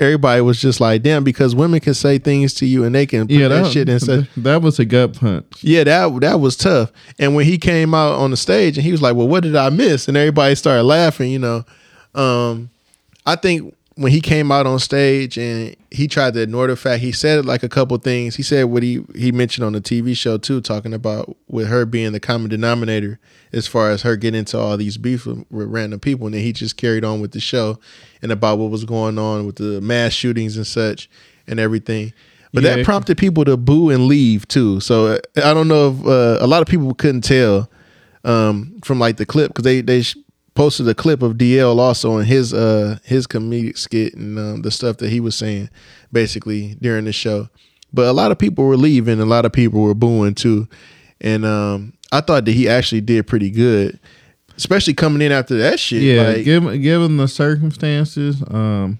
everybody 0.00 0.40
was 0.40 0.60
just 0.60 0.80
like, 0.80 1.02
"Damn," 1.02 1.22
because 1.22 1.54
women 1.54 1.80
can 1.80 1.94
say 1.94 2.18
things 2.18 2.54
to 2.54 2.66
you 2.66 2.84
and 2.84 2.94
they 2.94 3.06
can 3.06 3.28
put 3.28 3.36
yeah, 3.36 3.48
that, 3.48 3.64
that, 3.64 3.72
shit 3.72 3.88
in 3.88 4.00
such. 4.00 4.26
that 4.38 4.62
was 4.62 4.78
a 4.78 4.84
gut 4.84 5.14
punch. 5.14 5.62
Yeah, 5.62 5.84
that 5.84 6.20
that 6.20 6.40
was 6.40 6.56
tough. 6.56 6.90
And 7.18 7.34
when 7.34 7.44
he 7.44 7.58
came 7.58 7.94
out 7.94 8.18
on 8.18 8.30
the 8.30 8.36
stage 8.36 8.76
and 8.76 8.84
he 8.84 8.92
was 8.92 9.02
like, 9.02 9.14
"Well, 9.14 9.28
what 9.28 9.42
did 9.42 9.54
I 9.54 9.70
miss?" 9.70 10.08
and 10.08 10.16
everybody 10.16 10.54
started 10.54 10.84
laughing, 10.84 11.30
you 11.30 11.38
know. 11.38 11.64
Um, 12.14 12.70
I 13.26 13.36
think 13.36 13.74
when 14.00 14.10
he 14.12 14.22
came 14.22 14.50
out 14.50 14.66
on 14.66 14.78
stage 14.78 15.36
and 15.36 15.76
he 15.90 16.08
tried 16.08 16.32
to 16.32 16.40
ignore 16.40 16.66
the 16.66 16.74
fact 16.74 17.02
he 17.02 17.12
said 17.12 17.44
like 17.44 17.62
a 17.62 17.68
couple 17.68 17.98
things. 17.98 18.34
He 18.34 18.42
said 18.42 18.64
what 18.64 18.82
he 18.82 19.04
he 19.14 19.30
mentioned 19.30 19.62
on 19.66 19.74
the 19.74 19.80
TV 19.82 20.16
show 20.16 20.38
too, 20.38 20.62
talking 20.62 20.94
about 20.94 21.36
with 21.48 21.68
her 21.68 21.84
being 21.84 22.12
the 22.12 22.18
common 22.20 22.48
denominator 22.48 23.20
as 23.52 23.66
far 23.66 23.90
as 23.90 24.00
her 24.00 24.16
getting 24.16 24.38
into 24.38 24.58
all 24.58 24.78
these 24.78 24.96
beef 24.96 25.26
with, 25.26 25.44
with 25.50 25.68
random 25.68 26.00
people, 26.00 26.24
and 26.26 26.34
then 26.34 26.40
he 26.40 26.50
just 26.54 26.78
carried 26.78 27.04
on 27.04 27.20
with 27.20 27.32
the 27.32 27.40
show 27.40 27.78
and 28.22 28.32
about 28.32 28.56
what 28.58 28.70
was 28.70 28.86
going 28.86 29.18
on 29.18 29.44
with 29.44 29.56
the 29.56 29.82
mass 29.82 30.14
shootings 30.14 30.56
and 30.56 30.66
such 30.66 31.10
and 31.46 31.60
everything. 31.60 32.14
But 32.54 32.62
Yeah. 32.62 32.76
that 32.76 32.86
prompted 32.86 33.18
people 33.18 33.44
to 33.44 33.58
boo 33.58 33.90
and 33.90 34.06
leave 34.06 34.48
too. 34.48 34.80
So 34.80 35.08
uh, 35.08 35.18
I 35.44 35.52
don't 35.52 35.68
know 35.68 35.90
if 35.90 36.06
uh, 36.06 36.38
a 36.42 36.46
lot 36.46 36.62
of 36.62 36.68
people 36.68 36.94
couldn't 36.94 37.20
tell 37.20 37.68
um, 38.24 38.78
from 38.82 38.98
like 38.98 39.18
the 39.18 39.26
clip 39.26 39.48
because 39.50 39.64
they 39.64 39.82
they 39.82 40.02
posted 40.60 40.86
a 40.88 40.94
clip 40.94 41.22
of 41.22 41.38
DL 41.38 41.78
also 41.78 42.18
in 42.18 42.26
his 42.26 42.52
uh 42.52 42.98
his 43.02 43.26
comedic 43.26 43.78
skit 43.78 44.12
and 44.12 44.38
um, 44.38 44.60
the 44.60 44.70
stuff 44.70 44.98
that 44.98 45.08
he 45.08 45.18
was 45.18 45.34
saying 45.34 45.70
basically 46.12 46.74
during 46.82 47.06
the 47.06 47.14
show. 47.14 47.48
But 47.94 48.08
a 48.08 48.12
lot 48.12 48.30
of 48.30 48.38
people 48.38 48.66
were 48.66 48.76
leaving, 48.76 49.20
a 49.20 49.24
lot 49.24 49.46
of 49.46 49.54
people 49.54 49.80
were 49.80 49.94
booing 49.94 50.34
too, 50.34 50.68
and 51.18 51.46
um, 51.46 51.94
I 52.12 52.20
thought 52.20 52.44
that 52.44 52.52
he 52.52 52.68
actually 52.68 53.00
did 53.00 53.26
pretty 53.26 53.50
good, 53.50 53.98
especially 54.58 54.92
coming 54.92 55.22
in 55.22 55.32
after 55.32 55.56
that 55.56 55.80
shit. 55.80 56.02
Yeah, 56.02 56.32
like, 56.34 56.44
given 56.44 56.82
given 56.82 57.16
the 57.16 57.26
circumstances, 57.26 58.42
um, 58.48 58.98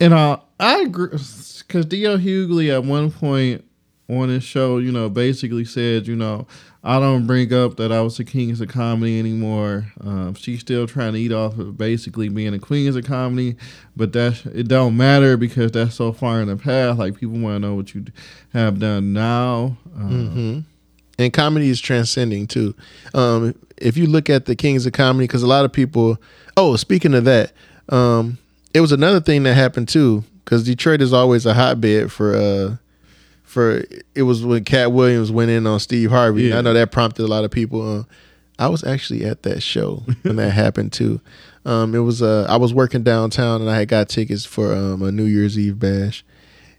and 0.00 0.12
I 0.12 0.40
I 0.58 0.80
agree 0.80 1.10
because 1.10 1.86
D.L. 1.86 2.18
Hughley 2.18 2.74
at 2.74 2.82
one 2.82 3.12
point 3.12 3.64
on 4.08 4.30
his 4.30 4.42
show, 4.42 4.78
you 4.78 4.90
know, 4.90 5.08
basically 5.08 5.64
said, 5.64 6.08
you 6.08 6.16
know, 6.16 6.48
I 6.86 7.00
don't 7.00 7.26
bring 7.26 7.52
up 7.52 7.78
that 7.78 7.90
I 7.90 8.00
was 8.00 8.16
the 8.16 8.22
king 8.22 8.52
of 8.52 8.68
comedy 8.68 9.18
anymore. 9.18 9.92
Um, 10.00 10.34
she's 10.34 10.60
still 10.60 10.86
trying 10.86 11.14
to 11.14 11.18
eat 11.18 11.32
off 11.32 11.58
of 11.58 11.76
basically 11.76 12.28
being 12.28 12.54
a 12.54 12.60
queen 12.60 12.96
of 12.96 13.04
comedy, 13.04 13.56
but 13.96 14.12
that 14.12 14.46
it 14.46 14.68
don't 14.68 14.96
matter 14.96 15.36
because 15.36 15.72
that's 15.72 15.96
so 15.96 16.12
far 16.12 16.40
in 16.40 16.46
the 16.46 16.56
past. 16.56 17.00
Like 17.00 17.18
people 17.18 17.38
want 17.38 17.56
to 17.56 17.58
know 17.58 17.74
what 17.74 17.92
you 17.92 18.04
have 18.52 18.78
done 18.78 19.12
now. 19.12 19.76
Um, 19.96 20.30
hmm 20.30 20.58
And 21.18 21.32
comedy 21.32 21.70
is 21.70 21.80
transcending 21.80 22.46
too. 22.46 22.72
Um, 23.14 23.56
if 23.78 23.96
you 23.96 24.06
look 24.06 24.30
at 24.30 24.44
the 24.46 24.54
kings 24.54 24.86
of 24.86 24.92
comedy, 24.92 25.24
because 25.24 25.42
a 25.42 25.48
lot 25.48 25.64
of 25.64 25.72
people. 25.72 26.18
Oh, 26.56 26.76
speaking 26.76 27.14
of 27.14 27.24
that, 27.24 27.50
um, 27.88 28.38
it 28.72 28.80
was 28.80 28.92
another 28.92 29.20
thing 29.20 29.42
that 29.42 29.54
happened 29.54 29.88
too. 29.88 30.22
Because 30.44 30.62
Detroit 30.62 31.02
is 31.02 31.12
always 31.12 31.46
a 31.46 31.54
hotbed 31.54 32.12
for. 32.12 32.36
Uh, 32.36 32.76
for 33.56 33.82
it 34.14 34.22
was 34.22 34.44
when 34.44 34.64
Katt 34.64 34.92
Williams 34.92 35.32
went 35.32 35.50
in 35.50 35.66
on 35.66 35.80
Steve 35.80 36.10
Harvey. 36.10 36.44
Yeah. 36.44 36.58
I 36.58 36.60
know 36.60 36.74
that 36.74 36.92
prompted 36.92 37.24
a 37.24 37.26
lot 37.26 37.42
of 37.44 37.50
people. 37.50 38.00
Uh, 38.00 38.04
I 38.58 38.68
was 38.68 38.84
actually 38.84 39.24
at 39.24 39.44
that 39.44 39.62
show 39.62 40.02
when 40.22 40.36
that 40.36 40.50
happened 40.64 40.92
too. 40.92 41.22
Um, 41.64 41.94
it 41.94 42.00
was 42.00 42.20
uh, 42.22 42.46
I 42.50 42.56
was 42.56 42.74
working 42.74 43.02
downtown 43.02 43.62
and 43.62 43.70
I 43.70 43.78
had 43.78 43.88
got 43.88 44.10
tickets 44.10 44.44
for 44.44 44.74
um, 44.74 45.00
a 45.00 45.10
New 45.10 45.24
Year's 45.24 45.58
Eve 45.58 45.78
bash, 45.78 46.22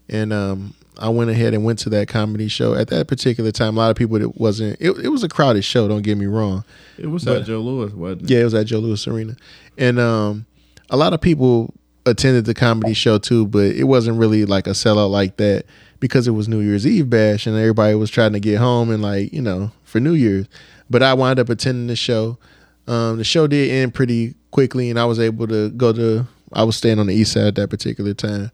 and 0.08 0.32
um, 0.32 0.74
I 0.98 1.08
went 1.08 1.30
ahead 1.30 1.52
and 1.52 1.64
went 1.64 1.80
to 1.80 1.90
that 1.90 2.06
comedy 2.06 2.46
show. 2.48 2.74
At 2.74 2.88
that 2.88 3.08
particular 3.08 3.50
time, 3.50 3.76
a 3.76 3.80
lot 3.80 3.90
of 3.90 3.96
people 3.96 4.16
it 4.22 4.36
wasn't. 4.36 4.76
It, 4.80 4.92
it 4.98 5.08
was 5.08 5.24
a 5.24 5.28
crowded 5.28 5.62
show. 5.64 5.88
Don't 5.88 6.02
get 6.02 6.16
me 6.16 6.26
wrong. 6.26 6.62
it 6.96 7.08
was 7.08 7.24
But- 7.24 7.38
at 7.42 7.46
Joe 7.46 7.58
Louis, 7.60 7.92
wasn't 7.92 8.22
it? 8.22 8.30
Yeah, 8.30 8.40
it 8.40 8.44
was 8.44 8.54
at 8.54 8.66
Joe 8.66 8.78
Louis 8.78 9.06
Arena, 9.08 9.36
and 9.76 9.98
um, 9.98 10.46
a 10.90 10.96
lot 10.96 11.12
of 11.12 11.20
people 11.20 11.74
attended 12.06 12.46
the 12.46 12.54
comedy 12.54 12.94
show 12.94 13.18
too, 13.18 13.46
but 13.46 13.66
it 13.66 13.84
wasn't 13.84 14.16
really 14.16 14.46
like 14.46 14.66
a 14.66 14.70
sellout 14.70 15.10
like 15.10 15.36
that 15.36 15.66
because 16.00 16.28
it 16.28 16.32
was 16.32 16.48
New 16.48 16.60
Year's 16.60 16.86
Eve 16.86 17.10
bash 17.10 17.46
and 17.46 17.56
everybody 17.56 17.94
was 17.94 18.10
trying 18.10 18.32
to 18.32 18.40
get 18.40 18.58
home 18.58 18.90
and 18.90 19.02
like 19.02 19.32
you 19.32 19.42
know 19.42 19.70
for 19.84 20.00
New 20.00 20.14
Year's. 20.14 20.46
But 20.90 21.02
I 21.02 21.14
wound 21.14 21.38
up 21.38 21.48
attending 21.48 21.86
the 21.86 21.96
show. 21.96 22.38
Um, 22.86 23.18
the 23.18 23.24
show 23.24 23.46
did 23.46 23.70
end 23.70 23.94
pretty 23.94 24.34
quickly, 24.50 24.88
and 24.90 24.98
I 24.98 25.04
was 25.04 25.20
able 25.20 25.46
to 25.48 25.70
go 25.70 25.92
to. 25.92 26.26
I 26.52 26.64
was 26.64 26.76
staying 26.76 26.98
on 26.98 27.06
the 27.06 27.14
east 27.14 27.32
side 27.32 27.46
at 27.46 27.54
that 27.56 27.68
particular 27.68 28.14
time, 28.14 28.50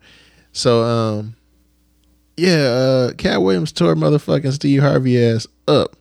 so 0.52 0.82
um, 0.82 1.36
yeah, 2.36 2.64
uh, 2.64 3.12
Katt 3.12 3.42
Williams 3.42 3.72
tore 3.72 3.94
motherfucking 3.94 4.52
Steve 4.52 4.82
Harvey 4.82 5.22
ass 5.22 5.46
up 5.68 5.96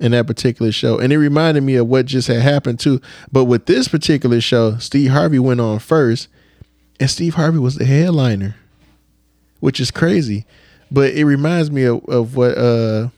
in 0.00 0.12
that 0.12 0.26
particular 0.26 0.72
show. 0.72 0.98
And 0.98 1.12
it 1.12 1.18
reminded 1.18 1.62
me 1.62 1.76
of 1.76 1.86
what 1.86 2.06
just 2.06 2.28
had 2.28 2.42
happened 2.42 2.80
too. 2.80 3.00
But 3.30 3.44
with 3.44 3.66
this 3.66 3.88
particular 3.88 4.40
show, 4.40 4.78
Steve 4.78 5.10
Harvey 5.10 5.38
went 5.38 5.60
on 5.60 5.78
first, 5.78 6.28
and 6.98 7.10
Steve 7.10 7.34
Harvey 7.34 7.58
was 7.58 7.76
the 7.76 7.84
headliner, 7.84 8.56
which 9.60 9.80
is 9.80 9.90
crazy. 9.90 10.46
But 10.94 11.14
it 11.14 11.24
reminds 11.24 11.72
me 11.72 11.82
of, 11.84 12.04
of 12.08 12.36
what 12.36 12.56
uh 12.56 13.08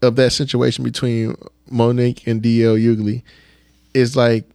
of 0.00 0.16
that 0.16 0.30
situation 0.30 0.82
between 0.82 1.36
Monique 1.70 2.26
and 2.26 2.42
DL 2.42 2.80
Hughley. 2.80 3.22
It's 3.92 4.16
like 4.16 4.46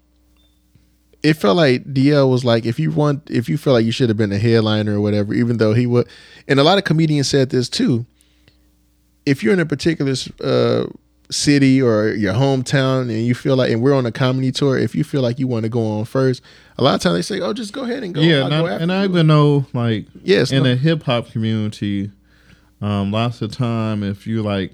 it 1.22 1.36
felt 1.36 1.56
like 1.56 1.84
DL 1.86 2.30
was 2.30 2.44
like, 2.44 2.66
if 2.66 2.80
you 2.80 2.90
want, 2.90 3.30
if 3.30 3.48
you 3.48 3.58
feel 3.58 3.74
like 3.74 3.86
you 3.86 3.92
should 3.92 4.10
have 4.10 4.18
been 4.18 4.32
a 4.32 4.40
headliner 4.40 4.98
or 4.98 5.02
whatever, 5.02 5.36
even 5.36 5.58
though 5.58 5.74
he 5.74 5.86
would, 5.86 6.08
and 6.48 6.60
a 6.60 6.64
lot 6.64 6.80
of 6.80 6.84
comedians 6.84 7.30
said 7.30 7.52
this 7.52 7.70
too. 7.70 8.08
If 9.26 9.44
you're 9.44 9.54
in 9.54 9.60
a 9.60 9.66
particular 9.66 10.14
uh, 10.42 10.86
city 11.30 11.82
or 11.82 12.10
your 12.10 12.34
hometown 12.34 13.04
and 13.04 13.26
you 13.26 13.34
feel 13.36 13.56
like, 13.56 13.72
and 13.72 13.82
we're 13.82 13.96
on 13.96 14.06
a 14.06 14.12
comedy 14.12 14.52
tour, 14.52 14.78
if 14.78 14.96
you 14.96 15.04
feel 15.04 15.22
like 15.22 15.40
you 15.40 15.48
want 15.48 15.64
to 15.64 15.70
go 15.70 15.86
on 15.86 16.06
first, 16.06 16.42
a 16.78 16.84
lot 16.84 16.96
of 16.96 17.02
times 17.02 17.16
they 17.16 17.22
say, 17.22 17.42
"Oh, 17.42 17.54
just 17.54 17.74
go 17.74 17.84
ahead 17.84 18.04
and 18.04 18.14
go." 18.14 18.22
yeah, 18.22 18.38
I'll 18.38 18.44
and, 18.44 18.52
go 18.52 18.66
I, 18.66 18.72
after 18.74 18.84
and 18.84 18.92
I 18.94 19.04
even 19.06 19.28
know 19.28 19.66
like 19.74 20.06
yes, 20.24 20.52
in 20.52 20.64
no- 20.64 20.70
the 20.70 20.76
hip 20.76 21.04
hop 21.04 21.32
community, 21.32 22.12
um, 22.82 23.12
lots 23.12 23.42
of 23.42 23.52
time 23.52 24.04
if 24.04 24.28
you 24.28 24.44
like 24.44 24.74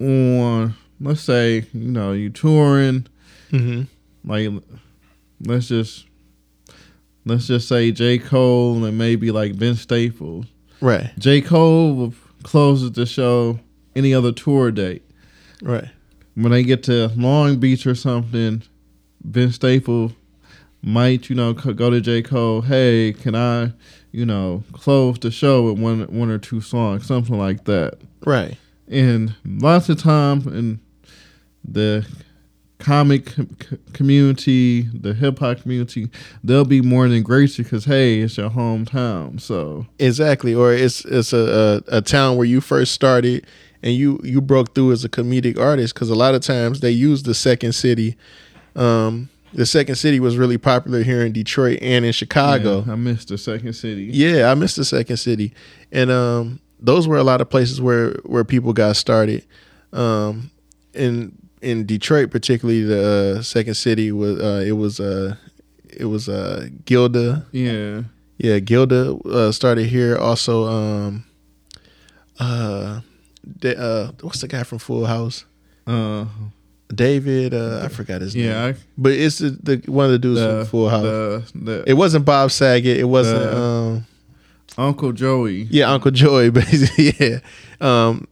on 0.00 0.74
let's 1.00 1.20
say, 1.20 1.64
you 1.72 1.90
know, 1.90 2.12
you 2.12 2.30
touring 2.30 3.06
Mm-hmm. 3.50 4.30
Like, 4.30 4.62
let's 5.44 5.68
just 5.68 6.06
let's 7.24 7.46
just 7.46 7.68
say 7.68 7.92
J. 7.92 8.18
Cole 8.18 8.84
and 8.84 8.96
maybe 8.96 9.30
like 9.30 9.54
Vince 9.54 9.80
Staples. 9.80 10.46
Right. 10.80 11.10
J. 11.18 11.40
Cole 11.40 12.14
closes 12.42 12.92
the 12.92 13.06
show 13.06 13.58
any 13.94 14.14
other 14.14 14.32
tour 14.32 14.70
date. 14.70 15.02
Right. 15.62 15.88
When 16.34 16.52
they 16.52 16.62
get 16.62 16.82
to 16.84 17.08
Long 17.16 17.58
Beach 17.58 17.86
or 17.86 17.94
something, 17.94 18.62
Vince 19.22 19.56
Staples 19.56 20.12
might, 20.82 21.28
you 21.28 21.36
know, 21.36 21.52
go 21.52 21.90
to 21.90 22.00
J. 22.00 22.22
Cole, 22.22 22.62
hey, 22.62 23.12
can 23.12 23.34
I, 23.34 23.72
you 24.12 24.24
know, 24.24 24.64
close 24.72 25.18
the 25.18 25.30
show 25.30 25.64
with 25.64 25.78
one 25.78 26.02
one 26.04 26.30
or 26.30 26.38
two 26.38 26.60
songs, 26.60 27.06
something 27.06 27.36
like 27.36 27.64
that. 27.64 27.98
Right. 28.24 28.56
And 28.88 29.34
lots 29.44 29.88
of 29.88 30.02
time 30.02 30.40
in 30.48 30.80
the 31.64 32.06
comic 32.78 33.34
community, 33.92 34.82
the 34.82 35.14
hip 35.14 35.38
hop 35.38 35.60
community, 35.60 36.10
they'll 36.42 36.64
be 36.64 36.80
more 36.80 37.06
than 37.08 37.22
gracious 37.22 37.66
because 37.66 37.84
hey, 37.84 38.20
it's 38.20 38.36
your 38.36 38.50
hometown. 38.50 39.40
So 39.40 39.86
Exactly. 39.98 40.54
Or 40.54 40.72
it's 40.72 41.04
it's 41.04 41.32
a, 41.32 41.82
a 41.88 41.98
a 41.98 42.00
town 42.00 42.36
where 42.36 42.46
you 42.46 42.60
first 42.60 42.92
started 42.92 43.46
and 43.82 43.94
you 43.94 44.20
you 44.22 44.40
broke 44.40 44.74
through 44.74 44.92
as 44.92 45.04
a 45.04 45.08
comedic 45.08 45.58
artist 45.58 45.94
because 45.94 46.10
a 46.10 46.14
lot 46.14 46.34
of 46.34 46.42
times 46.42 46.80
they 46.80 46.90
use 46.90 47.22
the 47.22 47.34
second 47.34 47.72
city. 47.72 48.16
Um, 48.76 49.28
the 49.52 49.66
second 49.66 49.96
city 49.96 50.20
was 50.20 50.36
really 50.36 50.58
popular 50.58 51.02
here 51.02 51.24
in 51.24 51.32
Detroit 51.32 51.78
and 51.82 52.04
in 52.04 52.12
Chicago. 52.12 52.84
yeah, 52.86 52.92
I 52.92 52.96
missed 52.96 53.28
the 53.28 53.38
second 53.38 53.72
city. 53.72 54.04
Yeah, 54.12 54.50
I 54.50 54.54
missed 54.54 54.76
the 54.76 54.84
second 54.84 55.16
city, 55.16 55.52
and 55.90 56.10
um, 56.10 56.60
those 56.78 57.08
were 57.08 57.16
a 57.16 57.24
lot 57.24 57.40
of 57.40 57.50
places 57.50 57.80
where 57.80 58.12
where 58.24 58.44
people 58.44 58.72
got 58.72 58.96
started. 58.96 59.44
Um, 59.92 60.50
in 60.94 61.32
in 61.62 61.84
Detroit, 61.86 62.30
particularly 62.30 62.82
the 62.82 63.36
uh, 63.38 63.42
second 63.42 63.74
city 63.74 64.12
was 64.12 64.38
uh, 64.38 64.62
it 64.64 64.72
was 64.72 65.00
uh, 65.00 65.36
it 65.96 66.06
was 66.06 66.28
uh, 66.28 66.68
Gilda. 66.84 67.46
Yeah. 67.52 68.02
Yeah, 68.38 68.58
Gilda 68.58 69.16
uh, 69.26 69.52
started 69.52 69.86
here. 69.86 70.16
Also, 70.16 70.66
um, 70.66 71.24
uh, 72.38 73.00
uh, 73.64 74.12
what's 74.20 74.40
the 74.40 74.48
guy 74.48 74.62
from 74.62 74.78
Full 74.78 75.06
House? 75.06 75.44
Uh, 75.86 76.26
David. 76.94 77.54
Uh, 77.54 77.82
I 77.84 77.88
forgot 77.88 78.20
his 78.20 78.34
name. 78.34 78.46
yeah. 78.46 78.72
But 78.98 79.12
it's 79.12 79.38
the, 79.38 79.50
the 79.50 79.90
one 79.90 80.06
of 80.06 80.12
the 80.12 80.18
dudes 80.18 80.40
the, 80.40 80.48
from 80.48 80.66
Full 80.66 80.88
House. 80.88 81.02
the, 81.02 81.44
the 81.54 81.84
it 81.86 81.94
wasn't 81.94 82.24
Bob 82.24 82.50
Saget. 82.50 82.98
It 82.98 83.04
wasn't. 83.04 83.54
Um, 83.54 84.06
Uncle 84.78 85.12
Joey. 85.12 85.62
Yeah, 85.70 85.90
Uncle 85.90 86.10
Joey, 86.10 86.50
basically. 86.50 87.14
Yeah, 87.18 87.38
um, 87.80 88.26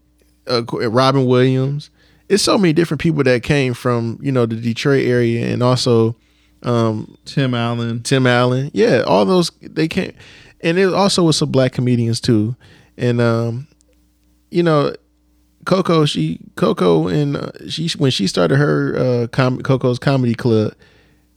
uh, 0.48 0.62
Robin 0.64 1.26
Williams. 1.26 1.90
It's 2.28 2.42
so 2.42 2.58
many 2.58 2.72
different 2.72 3.00
people 3.00 3.22
that 3.24 3.42
came 3.42 3.74
from 3.74 4.18
you 4.22 4.32
know 4.32 4.46
the 4.46 4.56
Detroit 4.56 5.06
area, 5.06 5.52
and 5.52 5.62
also 5.62 6.16
um, 6.62 7.16
Tim 7.24 7.54
Allen. 7.54 8.02
Tim 8.02 8.26
Allen. 8.26 8.70
Yeah, 8.74 9.02
all 9.06 9.24
those 9.24 9.50
they 9.60 9.88
came, 9.88 10.14
and 10.60 10.78
it 10.78 10.92
also 10.92 11.22
was 11.22 11.36
some 11.36 11.50
black 11.50 11.72
comedians 11.72 12.20
too. 12.20 12.56
And 12.96 13.20
um, 13.20 13.68
you 14.50 14.62
know, 14.62 14.94
Coco, 15.66 16.04
she 16.06 16.40
Coco 16.56 17.08
and 17.08 17.36
uh, 17.36 17.50
she 17.68 17.88
when 17.98 18.10
she 18.10 18.26
started 18.26 18.56
her 18.56 18.96
uh, 18.96 19.26
com- 19.28 19.60
Coco's 19.62 19.98
comedy 19.98 20.34
club, 20.34 20.72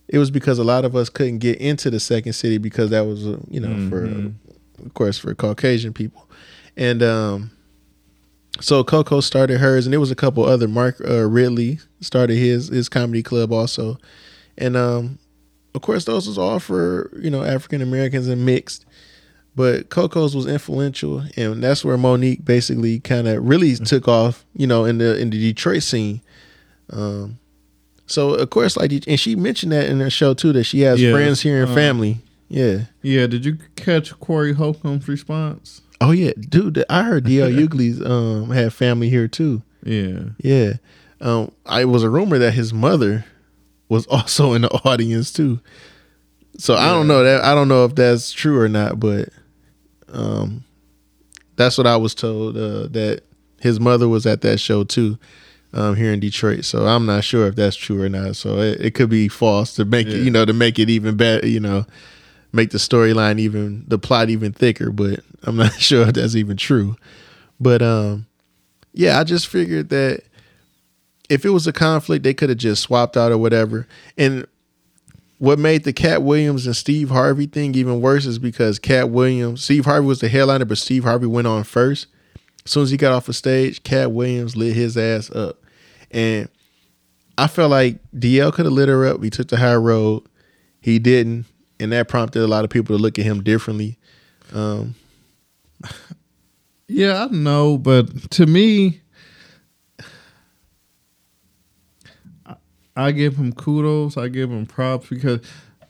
it 0.08 0.18
was 0.18 0.32
because 0.32 0.58
a 0.60 0.63
lot 0.63 0.86
of 0.86 0.96
us 0.96 1.10
couldn't 1.10 1.39
get 1.39 1.58
into 1.60 1.89
the 1.89 2.00
second 2.00 2.34
city 2.34 2.58
because 2.58 2.89
that 2.91 3.06
was 3.06 3.25
uh, 3.27 3.38
you 3.50 3.60
know 3.60 3.89
for 3.89 4.08
Mhm. 4.08 4.34
of 4.86 4.94
course 4.94 5.18
for 5.18 5.34
Caucasian 5.36 5.91
people, 5.94 6.30
and 6.77 7.03
um, 7.03 7.51
so 8.60 8.84
Coco 8.84 9.20
started 9.22 9.60
hers, 9.60 9.86
and 9.86 9.94
there 9.94 10.00
was 10.00 10.12
a 10.12 10.15
couple 10.15 10.46
other. 10.46 10.68
Mark 10.68 11.01
uh, 11.08 11.27
Ridley 11.27 11.80
started 12.00 12.36
his 12.38 12.68
his 12.70 12.88
comedy 12.89 13.24
club 13.24 13.51
also, 13.51 13.98
and 14.58 14.77
um, 14.77 15.18
of 15.75 15.82
course 15.82 16.06
those 16.06 16.27
was 16.27 16.38
all 16.38 16.60
for 16.60 17.12
you 17.20 17.30
know 17.30 17.44
African 17.44 17.82
Americans 17.82 18.27
and 18.27 18.46
mixed. 18.46 18.86
But 19.55 19.89
Coco's 19.89 20.36
was 20.36 20.48
influential, 20.48 21.24
and 21.36 21.62
that's 21.62 21.84
where 21.84 21.98
Monique 21.98 22.46
basically 22.46 23.00
kind 23.01 23.27
of 23.27 23.43
really 23.46 23.75
took 23.75 24.08
off, 24.08 24.46
you 24.55 24.65
know, 24.65 24.86
in 24.86 24.98
the 24.98 25.20
in 25.20 25.29
the 25.29 25.38
Detroit 25.39 25.84
scene. 25.84 26.22
Um, 26.89 27.38
so 28.05 28.34
of 28.34 28.50
course, 28.50 28.77
like, 28.77 28.91
and 29.08 29.20
she 29.20 29.36
mentioned 29.36 29.72
that 29.74 29.89
in 29.89 30.00
her 30.00 30.10
show 30.10 30.34
too, 30.34 30.53
that 30.53 30.63
she 30.63 30.81
has 30.81 31.01
Yeah, 31.01 31.12
friends 31.12 31.41
here 31.41 31.63
and 31.63 31.72
uh, 31.72 31.75
family. 31.75 32.20
Yeah. 32.48 32.86
Yeah. 33.01 33.27
Did 33.27 33.46
you 33.46 33.58
catch 33.75 34.17
Corey 34.20 34.53
Holcomb's 34.53 35.08
response? 35.08 35.81
Oh 36.00 36.12
yeah, 36.12 36.31
dude. 36.38 36.84
I 36.89 37.03
heard 37.03 37.25
DL 37.25 37.53
Hughley's 37.53 38.01
um 38.01 38.50
had 38.51 38.74
family 38.74 39.09
here 39.09 39.27
too. 39.27 39.61
Yeah. 39.83 40.29
Yeah. 40.40 40.74
Um, 41.20 41.51
I 41.66 41.85
was 41.85 42.03
a 42.03 42.09
rumor 42.09 42.40
that 42.40 42.53
his 42.53 42.74
mother 42.74 43.25
was 43.90 44.07
also 44.07 44.53
in 44.53 44.64
the 44.64 44.70
audience 44.85 45.31
too. 45.31 45.59
So 46.57 46.75
I 46.75 46.87
don't 46.90 47.07
know 47.07 47.24
that 47.24 47.44
I 47.44 47.53
don't 47.53 47.68
know 47.68 47.85
if 47.85 47.96
that's 47.96 48.31
true 48.31 48.59
or 48.59 48.68
not, 48.70 49.00
but 49.00 49.29
um, 50.12 50.64
that's 51.56 51.78
what 51.78 51.88
I 51.88 51.98
was 51.98 52.16
told 52.16 52.58
uh, 52.58 52.88
that 52.88 53.22
his 53.60 53.80
mother 53.80 54.08
was 54.08 54.26
at 54.26 54.42
that 54.42 54.60
show 54.60 54.84
too, 54.84 55.18
um, 55.74 55.96
here 55.96 56.12
in 56.12 56.20
Detroit. 56.20 56.66
So 56.66 56.86
I'm 56.86 57.06
not 57.06 57.24
sure 57.24 57.48
if 57.48 57.56
that's 57.56 57.76
true 57.76 58.02
or 58.02 58.10
not. 58.10 58.36
So 58.36 58.58
it, 58.60 58.82
it 58.82 58.92
could 58.96 59.10
be 59.10 59.28
false 59.28 59.76
to 59.76 59.86
make 59.86 60.08
it, 60.08 60.24
you 60.24 60.32
know, 60.32 60.46
to 60.46 60.54
make 60.54 60.80
it 60.80 60.90
even 60.90 61.16
better, 61.16 61.48
you 61.48 61.60
know, 61.60 61.86
make 62.52 62.72
the 62.72 62.78
storyline 62.78 63.40
even 63.40 63.86
the 63.88 64.00
plot 64.00 64.30
even 64.30 64.52
thicker. 64.52 64.92
But 64.92 65.22
I'm 65.44 65.56
not 65.58 65.74
sure 65.80 66.08
if 66.08 66.14
that's 66.14 66.36
even 66.36 66.58
true. 66.58 66.96
But 67.60 67.82
um, 67.82 68.26
yeah, 68.94 69.20
I 69.20 69.24
just 69.24 69.48
figured 69.48 69.90
that 69.90 70.24
if 71.30 71.46
it 71.46 71.50
was 71.52 71.68
a 71.68 71.74
conflict, 71.74 72.24
they 72.24 72.34
could 72.34 72.50
have 72.50 72.58
just 72.58 72.82
swapped 72.82 73.16
out 73.16 73.32
or 73.32 73.38
whatever. 73.38 73.88
And 74.18 74.46
what 75.42 75.58
made 75.58 75.86
the 75.86 75.92
Katt 75.92 76.22
Williams 76.22 76.68
and 76.68 76.75
Steve 76.75 77.10
Harvey 77.10 77.48
thing 77.48 77.74
even 77.74 78.00
worse 78.00 78.27
is 78.27 78.38
because 78.38 78.77
Katt 78.77 79.10
Williams, 79.10 79.64
Steve 79.64 79.86
Harvey 79.86 80.06
was 80.06 80.20
the 80.20 80.30
headliner, 80.30 80.66
but 80.66 80.77
Steve 80.77 81.04
Harvey 81.04 81.25
went 81.25 81.48
on 81.48 81.64
first. 81.64 82.06
As 82.64 82.72
soon 82.72 82.84
as 82.84 82.92
he 82.92 82.98
got 82.98 83.12
off 83.12 83.25
the 83.25 83.34
stage, 83.34 83.82
Katt 83.82 84.12
Williams 84.12 84.56
lit 84.56 84.75
his 84.75 84.96
ass 84.96 85.32
up. 85.32 85.58
And 86.12 86.48
I 87.40 87.48
felt 87.48 87.72
like 87.72 87.98
DL 88.16 88.54
could 88.54 88.66
have 88.66 88.74
lit 88.74 88.88
her 88.88 89.04
up. 89.08 89.24
He 89.24 89.32
took 89.32 89.48
the 89.48 89.58
high 89.58 89.74
road. 89.74 90.22
He 90.80 91.00
didn't. 91.00 91.48
And 91.80 91.92
that 91.92 92.08
prompted 92.08 92.44
a 92.44 92.48
lot 92.48 92.64
of 92.64 92.70
people 92.70 92.96
to 92.96 93.01
look 93.01 93.18
at 93.18 93.25
him 93.25 93.42
differently. 93.42 93.98
Um, 94.54 94.94
Yeah, 96.88 97.24
I 97.24 97.34
know, 97.34 97.77
but 97.80 98.30
to 98.32 98.46
me, 98.46 99.00
I- 102.96 103.12
give 103.12 103.36
him 103.38 103.54
kudos. 103.54 104.18
I 104.18 104.27
give 104.27 104.50
him 104.51 104.66
props 104.66 105.10
because 105.10 105.40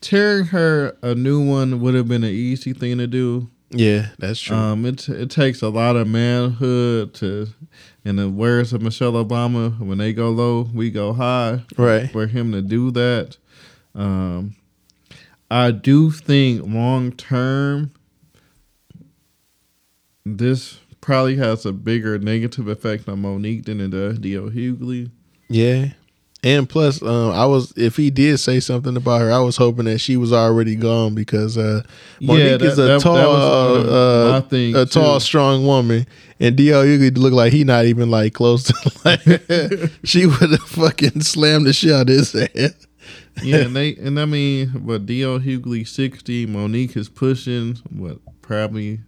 tearing 0.02 0.46
her 0.48 0.96
a 1.02 1.14
new 1.16 1.42
one 1.46 1.80
would 1.82 1.94
have 1.96 2.08
been 2.08 2.24
an 2.24 2.32
easy 2.32 2.74
thing 2.74 2.98
to 3.00 3.08
do. 3.08 3.50
yeah, 3.72 4.10
that's 4.20 4.40
true. 4.40 4.56
Um, 4.56 4.86
it 4.86 5.08
it 5.10 5.30
takes 5.30 5.62
a 5.62 5.70
lot 5.70 5.96
of 5.96 6.08
manhood 6.08 7.14
to, 7.16 7.48
in 8.04 8.18
the 8.18 8.30
words 8.30 8.74
of 8.74 8.82
Michelle 8.82 9.14
Obama, 9.14 9.80
when 9.80 9.98
they 9.98 10.12
go 10.14 10.30
low, 10.30 10.70
we 10.74 10.90
go 10.92 11.14
high. 11.14 11.64
right. 11.78 12.12
For 12.12 12.28
him 12.28 12.52
to 12.52 12.62
do 12.62 12.92
that, 12.92 13.38
um, 13.96 14.56
I 15.50 15.72
do 15.72 16.12
think 16.12 16.64
long 16.66 17.12
term, 17.14 17.92
this 20.26 20.80
probably 21.00 21.36
has 21.38 21.66
a 21.66 21.72
bigger 21.72 22.18
negative 22.20 22.68
effect 22.68 23.08
on 23.10 23.22
Monique 23.22 23.66
than 23.66 23.80
it 23.82 23.90
does 23.92 24.20
D.L. 24.20 24.50
Hughley. 24.50 25.10
Yeah. 25.50 25.90
And 26.44 26.68
plus, 26.68 27.04
um, 27.04 27.32
I 27.34 27.46
was 27.46 27.72
if 27.78 27.96
he 27.98 28.10
did 28.10 28.40
say 28.40 28.60
something 28.60 28.98
about 28.98 29.22
her, 29.22 29.32
I 29.32 29.40
was 29.40 29.58
hoping 29.58 29.86
that 29.86 30.00
she 30.00 30.18
was 30.18 30.34
already 30.34 30.76
gone 30.76 31.14
because 31.14 31.56
uh, 31.56 31.84
Monique 32.20 32.44
Yeah, 32.44 32.58
that- 32.58 32.62
is 32.64 32.80
a 32.80 32.82
that- 32.82 32.88
that 32.88 33.02
tall, 33.02 33.14
was, 33.16 33.88
uh, 33.88 34.42
uh, 34.78 34.82
a 34.82 34.86
tall, 34.88 35.20
too. 35.20 35.24
strong 35.24 35.68
woman, 35.68 36.08
and 36.40 36.58
DL 36.58 36.84
Hughley 36.84 37.16
looked 37.16 37.36
like 37.36 37.54
he 37.54 37.64
not 37.64 37.86
even 37.86 38.10
like 38.10 38.34
close 38.34 38.64
to 38.64 38.74
like 39.06 39.22
she 40.04 40.26
would 40.26 40.50
have 40.52 40.60
fucking 40.62 41.22
slammed 41.22 41.68
the 41.68 41.74
shit 41.74 41.92
out 41.92 42.10
of 42.10 42.16
his 42.16 42.32
head. 42.32 42.74
Yeah, 43.44 43.58
and 43.58 43.76
they 43.76 43.96
and 43.98 44.20
I 44.20 44.26
mean, 44.26 44.72
but 44.84 45.06
D.L. 45.06 45.40
Hughley 45.40 45.88
sixty, 45.88 46.48
Monique 46.48 46.98
is 46.98 47.08
pushing 47.08 47.78
what 47.90 48.18
probably 48.42 49.02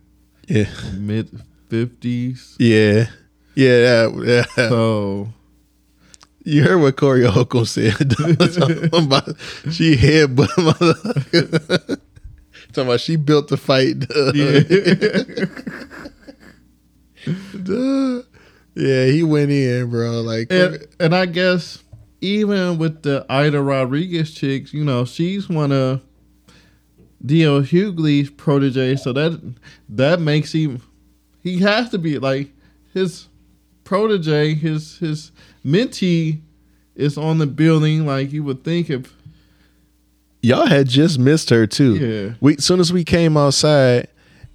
Yeah, 0.47 0.69
mid 0.97 1.29
fifties. 1.67 2.55
yeah, 2.59 3.07
yeah. 3.55 4.07
yeah. 4.23 4.45
So 4.55 5.29
You 6.43 6.63
heard 6.63 6.82
what 6.82 6.97
Corey 6.97 7.25
Holcomb 7.25 7.65
said 7.65 7.93
about 8.01 9.36
she 9.71 9.95
headbutt 9.95 10.49
motherfucker. 10.49 11.99
Talking 12.73 12.84
about 12.89 12.99
she 12.99 13.15
built 13.15 13.47
the 13.47 13.58
fight. 13.58 13.99
Duh. 17.63 18.23
yeah, 18.75 19.06
he 19.06 19.23
went 19.23 19.51
in, 19.51 19.89
bro. 19.89 20.21
Like, 20.21 20.51
and, 20.51 20.86
and 20.99 21.15
I 21.15 21.27
guess 21.27 21.84
even 22.19 22.77
with 22.77 23.03
the 23.03 23.25
Ida 23.29 23.62
Rodriguez 23.62 24.34
chicks, 24.34 24.73
you 24.73 24.84
know, 24.84 25.06
she's 25.06 25.47
one 25.47 25.71
of 25.71 26.01
D.L. 27.25 27.62
Hughley's 27.62 28.29
protege, 28.29 28.95
so 28.97 29.13
that 29.13 29.56
that 29.89 30.19
makes 30.19 30.51
him 30.51 30.82
he 31.43 31.60
has 31.60 31.89
to 31.89 31.97
be 31.97 32.19
like 32.19 32.49
his 32.93 33.27
protege, 33.84 34.56
his 34.56 34.97
his 34.97 35.32
mentee 35.65 36.39
is 36.95 37.17
on 37.17 37.38
the 37.38 37.47
building. 37.47 38.06
Like 38.06 38.32
you 38.32 38.43
would 38.43 38.63
think 38.63 38.89
if 38.89 39.13
Y'all 40.43 40.67
had 40.67 40.89
just 40.89 41.17
missed 41.17 41.49
her 41.52 41.65
too. 41.65 41.95
Yeah. 41.95 42.34
We 42.41 42.58
soon 42.58 42.82
as 42.82 42.91
we 42.91 43.06
came 43.06 43.38
outside, 43.38 44.10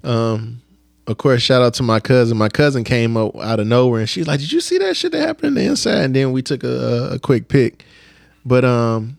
um, 0.05 0.61
of 1.07 1.17
course, 1.17 1.41
shout 1.41 1.63
out 1.63 1.73
to 1.75 1.83
my 1.83 1.99
cousin. 1.99 2.37
My 2.37 2.51
cousin 2.51 2.85
came 2.85 3.17
up 3.17 3.35
out 3.37 3.59
of 3.59 3.67
nowhere 3.67 4.01
and 4.01 4.09
she's 4.09 4.29
like, 4.29 4.39
Did 4.39 4.53
you 4.53 4.61
see 4.61 4.77
that 4.79 4.99
shit 4.99 5.13
that 5.13 5.27
happened 5.27 5.57
in 5.57 5.65
the 5.65 5.71
inside? 5.71 6.05
And 6.05 6.15
then 6.15 6.33
we 6.33 6.43
took 6.43 6.63
a, 6.63 7.13
a 7.13 7.19
quick 7.19 7.49
pic. 7.49 7.87
But 8.45 8.67
um 8.67 9.17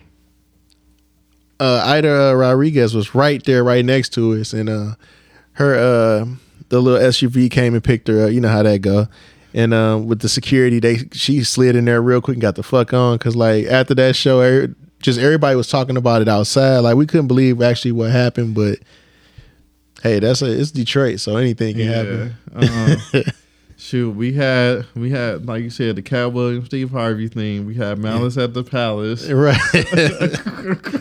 uh 1.59 1.81
Ida 1.85 2.35
Rodriguez 2.35 2.93
was 2.93 3.15
right 3.15 3.43
there, 3.43 3.63
right 3.63 3.83
next 3.83 4.09
to 4.09 4.33
us, 4.33 4.53
and 4.53 4.69
uh 4.69 4.93
her 5.53 5.73
uh 5.73 6.25
the 6.69 6.79
little 6.79 6.99
SUV 6.99 7.49
came 7.49 7.73
and 7.73 7.83
picked 7.83 8.07
her 8.09 8.25
up. 8.25 8.31
You 8.31 8.41
know 8.41 8.49
how 8.49 8.61
that 8.61 8.83
go. 8.83 9.07
And 9.53 9.73
um, 9.73 10.07
with 10.07 10.19
the 10.19 10.29
security, 10.29 10.79
they 10.79 10.97
she 11.11 11.43
slid 11.43 11.75
in 11.75 11.85
there 11.85 12.01
real 12.01 12.21
quick 12.21 12.35
and 12.35 12.41
got 12.41 12.55
the 12.55 12.63
fuck 12.63 12.93
on 12.93 13.17
because 13.17 13.35
like 13.35 13.65
after 13.65 13.95
that 13.95 14.15
show, 14.15 14.41
every, 14.41 14.75
just 15.01 15.19
everybody 15.19 15.55
was 15.55 15.67
talking 15.67 15.97
about 15.97 16.21
it 16.21 16.27
outside. 16.27 16.79
Like 16.79 16.95
we 16.95 17.05
couldn't 17.05 17.27
believe 17.27 17.61
actually 17.61 17.93
what 17.93 18.11
happened, 18.11 18.53
but 18.53 18.79
hey, 20.03 20.19
that's 20.19 20.41
a 20.41 20.59
it's 20.59 20.71
Detroit, 20.71 21.19
so 21.19 21.37
anything 21.37 21.75
can 21.75 21.87
happen. 21.87 22.35
Uh, 22.55 22.95
shoot, 23.79 24.11
we 24.11 24.33
had 24.33 24.85
we 24.95 25.09
had 25.09 25.47
like 25.47 25.63
you 25.63 25.69
said 25.69 25.95
the 25.95 26.01
Katt 26.01 26.33
Williams 26.33 26.65
Steve 26.67 26.91
Harvey 26.91 27.27
thing. 27.27 27.65
We 27.65 27.75
had 27.75 27.97
Malice 27.97 28.37
at 28.37 28.53
the 28.53 28.63
Palace. 28.63 29.27
Right. 29.39 29.57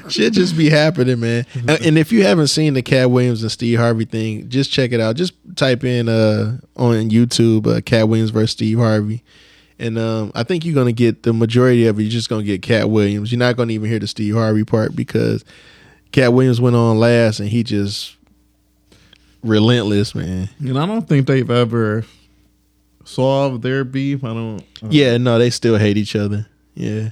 Shit 0.11 0.33
just 0.33 0.57
be 0.57 0.71
happening, 0.71 1.21
man. 1.21 1.45
And, 1.55 1.71
and 1.71 1.99
if 1.99 2.13
you 2.13 2.23
haven't 2.23 2.47
seen 2.47 2.75
the 2.75 2.83
Katt 2.83 3.11
Williams 3.11 3.43
and 3.43 3.51
Steve 3.51 3.79
Harvey 3.79 4.05
thing, 4.05 4.49
just 4.49 4.71
check 4.71 4.93
it 4.93 5.01
out. 5.01 5.17
Just 5.17 5.35
type 5.57 5.85
in 5.85 6.09
uh 6.09 6.59
on 6.77 7.11
YouTube 7.11 7.67
uh, 7.67 7.81
Katt 7.81 8.09
Williams 8.09 8.31
versus 8.31 8.53
Steve 8.53 8.79
Harvey. 8.79 9.23
And 9.81 9.99
um, 9.99 10.33
I 10.35 10.43
think 10.45 10.65
you're 10.65 10.75
gonna 10.75 10.93
get 10.93 11.25
the 11.25 11.33
majority 11.33 11.87
of 11.87 11.99
it. 11.99 12.03
You're 12.03 12.11
just 12.11 12.29
gonna 12.29 12.45
get 12.45 12.63
Katt 12.63 12.91
Williams. 12.91 13.33
You're 13.33 13.39
not 13.39 13.57
gonna 13.57 13.73
even 13.73 13.91
hear 13.91 13.99
the 13.99 14.07
Steve 14.07 14.35
Harvey 14.35 14.65
part 14.65 14.95
because 14.97 15.45
Katt 16.13 16.33
Williams 16.33 16.61
went 16.61 16.77
on 16.77 16.99
last 16.99 17.41
and 17.41 17.49
he 17.49 17.63
just 17.63 18.17
relentless, 19.43 20.15
man. 20.15 20.49
And 20.61 20.79
I 20.79 20.87
don't 20.87 21.07
think 21.09 21.27
they've 21.27 21.51
ever 21.51 22.05
solved 23.09 23.63
their 23.63 23.85
beef. 23.85 24.23
I 24.25 24.29
don't. 24.29 24.63
Yeah, 24.91 25.17
no, 25.17 25.39
they 25.39 25.51
still 25.51 25.77
hate 25.77 25.97
each 25.97 26.15
other. 26.17 26.47
Yeah, 26.75 27.11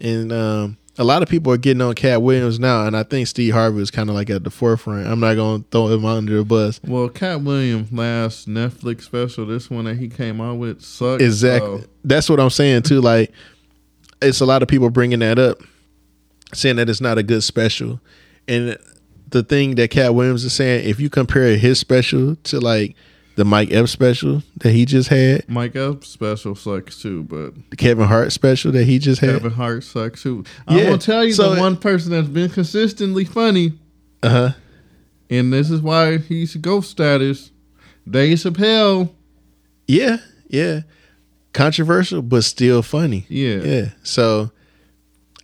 and 0.00 0.32
um, 0.32 0.76
a 0.98 1.04
lot 1.04 1.22
of 1.22 1.28
people 1.28 1.52
are 1.52 1.56
getting 1.56 1.80
on 1.80 1.94
Katt 1.94 2.20
Williams 2.22 2.58
now, 2.60 2.86
and 2.86 2.96
I 2.96 3.02
think 3.02 3.26
Steve 3.28 3.54
Harvey 3.54 3.78
was 3.78 3.90
kind 3.90 4.10
of 4.10 4.14
like 4.14 4.28
at 4.30 4.44
the 4.44 4.50
forefront. 4.50 5.06
I'm 5.06 5.20
not 5.20 5.34
gonna 5.36 5.64
throw 5.70 5.88
him 5.88 6.04
under 6.04 6.36
the 6.38 6.44
bus. 6.44 6.80
Well, 6.86 7.08
Katt 7.08 7.42
Williams 7.42 7.92
last 7.92 8.48
Netflix 8.48 9.02
special, 9.02 9.46
this 9.46 9.70
one 9.70 9.86
that 9.86 9.96
he 9.96 10.08
came 10.08 10.40
out 10.40 10.58
with 10.58 10.82
sucked. 10.82 11.22
Exactly. 11.22 11.80
so- 11.82 11.86
That's 12.04 12.28
what 12.28 12.40
I'm 12.40 12.50
saying 12.50 12.82
too. 12.82 13.00
Like, 13.00 13.32
it's 14.22 14.40
a 14.40 14.46
lot 14.46 14.62
of 14.62 14.68
people 14.68 14.90
bringing 14.90 15.18
that 15.20 15.38
up, 15.38 15.58
saying 16.52 16.76
that 16.76 16.88
it's 16.88 17.00
not 17.00 17.18
a 17.18 17.22
good 17.22 17.42
special, 17.42 18.00
and 18.48 18.76
the 19.30 19.42
thing 19.42 19.74
that 19.76 19.90
Katt 19.90 20.14
Williams 20.14 20.44
is 20.44 20.52
saying, 20.52 20.88
if 20.88 21.00
you 21.00 21.10
compare 21.10 21.56
his 21.56 21.78
special 21.78 22.36
to 22.44 22.60
like 22.60 22.94
the 23.36 23.44
Mike 23.44 23.72
Epps 23.72 23.90
special 23.90 24.42
that 24.58 24.70
he 24.72 24.84
just 24.84 25.08
had, 25.08 25.48
Mike 25.48 25.74
Epps 25.76 26.08
special 26.08 26.54
sucks 26.54 27.00
too, 27.02 27.24
but 27.24 27.54
the 27.70 27.76
Kevin 27.76 28.06
Hart 28.06 28.32
special 28.32 28.70
that 28.72 28.84
he 28.84 28.98
just 28.98 29.20
had, 29.20 29.30
Kevin 29.30 29.52
Hart 29.52 29.82
sucks 29.84 30.22
too. 30.22 30.44
I'm 30.68 30.78
Yeah, 30.78 30.84
gonna 30.84 30.98
tell 30.98 31.24
you 31.24 31.32
so- 31.32 31.54
the 31.54 31.60
one 31.60 31.76
person 31.76 32.10
that's 32.12 32.28
been 32.28 32.50
consistently 32.50 33.24
funny, 33.24 33.72
uh 34.22 34.28
huh. 34.28 34.50
and 35.30 35.52
this 35.52 35.70
is 35.70 35.80
why 35.80 36.18
he's 36.18 36.54
ghost 36.56 36.90
status. 36.90 37.50
Dave 38.08 38.38
Chappelle. 38.38 39.10
Yeah, 39.88 40.18
yeah. 40.48 40.80
Controversial, 41.54 42.20
but 42.20 42.44
still 42.44 42.82
funny. 42.82 43.24
Yeah. 43.28 43.56
Yeah. 43.62 43.88
So 44.02 44.50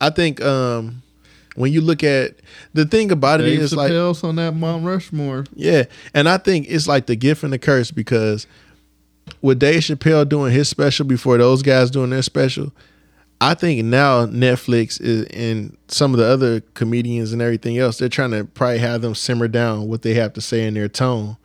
I 0.00 0.10
think 0.10 0.40
um 0.42 1.02
when 1.60 1.72
you 1.72 1.80
look 1.80 2.02
at 2.02 2.34
the 2.74 2.84
thing 2.84 3.10
about 3.12 3.40
it 3.40 3.44
Dave 3.44 3.60
is 3.60 3.72
like 3.74 3.92
Chappelle's 3.92 4.24
on 4.24 4.36
that 4.36 4.54
Mount 4.54 4.84
Rushmore. 4.84 5.44
yeah, 5.54 5.84
and 6.14 6.28
I 6.28 6.38
think 6.38 6.66
it's 6.68 6.86
like 6.88 7.06
the 7.06 7.16
gift 7.16 7.42
and 7.42 7.52
the 7.52 7.58
curse 7.58 7.90
because 7.90 8.46
with 9.42 9.58
Dave 9.58 9.82
Chappelle 9.82 10.28
doing 10.28 10.52
his 10.52 10.68
special 10.68 11.04
before 11.06 11.38
those 11.38 11.62
guys 11.62 11.90
doing 11.90 12.10
their 12.10 12.22
special, 12.22 12.72
I 13.40 13.54
think 13.54 13.84
now 13.84 14.26
Netflix 14.26 15.00
is 15.00 15.24
and 15.26 15.76
some 15.88 16.12
of 16.12 16.18
the 16.18 16.26
other 16.26 16.60
comedians 16.74 17.32
and 17.32 17.40
everything 17.40 17.78
else, 17.78 17.98
they're 17.98 18.08
trying 18.08 18.32
to 18.32 18.44
probably 18.44 18.78
have 18.78 19.02
them 19.02 19.14
simmer 19.14 19.48
down 19.48 19.88
what 19.88 20.02
they 20.02 20.14
have 20.14 20.32
to 20.34 20.40
say 20.40 20.66
in 20.66 20.74
their 20.74 20.88
tone. 20.88 21.36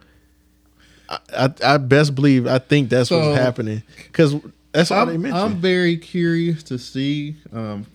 I, 1.07 1.19
I, 1.37 1.53
I 1.63 1.77
best 1.77 2.15
believe 2.15 2.47
I 2.47 2.57
think 2.57 2.89
that's 2.89 3.09
So- 3.09 3.19
what's 3.19 3.39
happening 3.39 3.83
because 4.07 4.35
that's 4.71 4.91
all 4.91 5.05
they 5.05 5.13
I'm, 5.13 5.21
mentioned. 5.21 5.41
I'm 5.43 5.55
very 5.61 5.95
curious 5.97 6.63
to 6.63 6.77
see 6.79 7.37
um, 7.53 7.85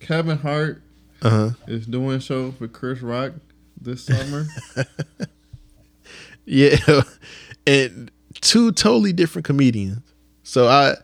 Kevin 0.00 0.36
Hart 0.38 0.82
Uh 1.22 1.30
huh. 1.30 1.50
is 1.66 1.86
doing 1.86 2.16
a 2.16 2.20
show 2.20 2.52
for 2.52 2.68
Chris 2.68 3.00
Rock 3.02 3.32
this 3.80 4.04
summer. 4.04 4.46
Yeah, 6.48 6.76
and 7.66 8.10
two 8.40 8.70
totally 8.72 9.12
different 9.12 9.44
comedians. 9.44 9.98
So 10.44 10.68
I, 10.68 10.94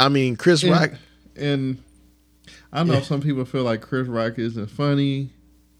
I 0.00 0.08
mean, 0.08 0.34
Chris 0.36 0.62
And- 0.64 0.72
Rock. 0.72 0.90
and 1.36 1.78
I 2.72 2.82
know 2.82 2.94
Yeah. 2.94 3.00
some 3.02 3.20
people 3.20 3.44
feel 3.44 3.62
like 3.62 3.80
Chris 3.80 4.08
Rock 4.08 4.38
isn't 4.38 4.66
funny. 4.66 5.30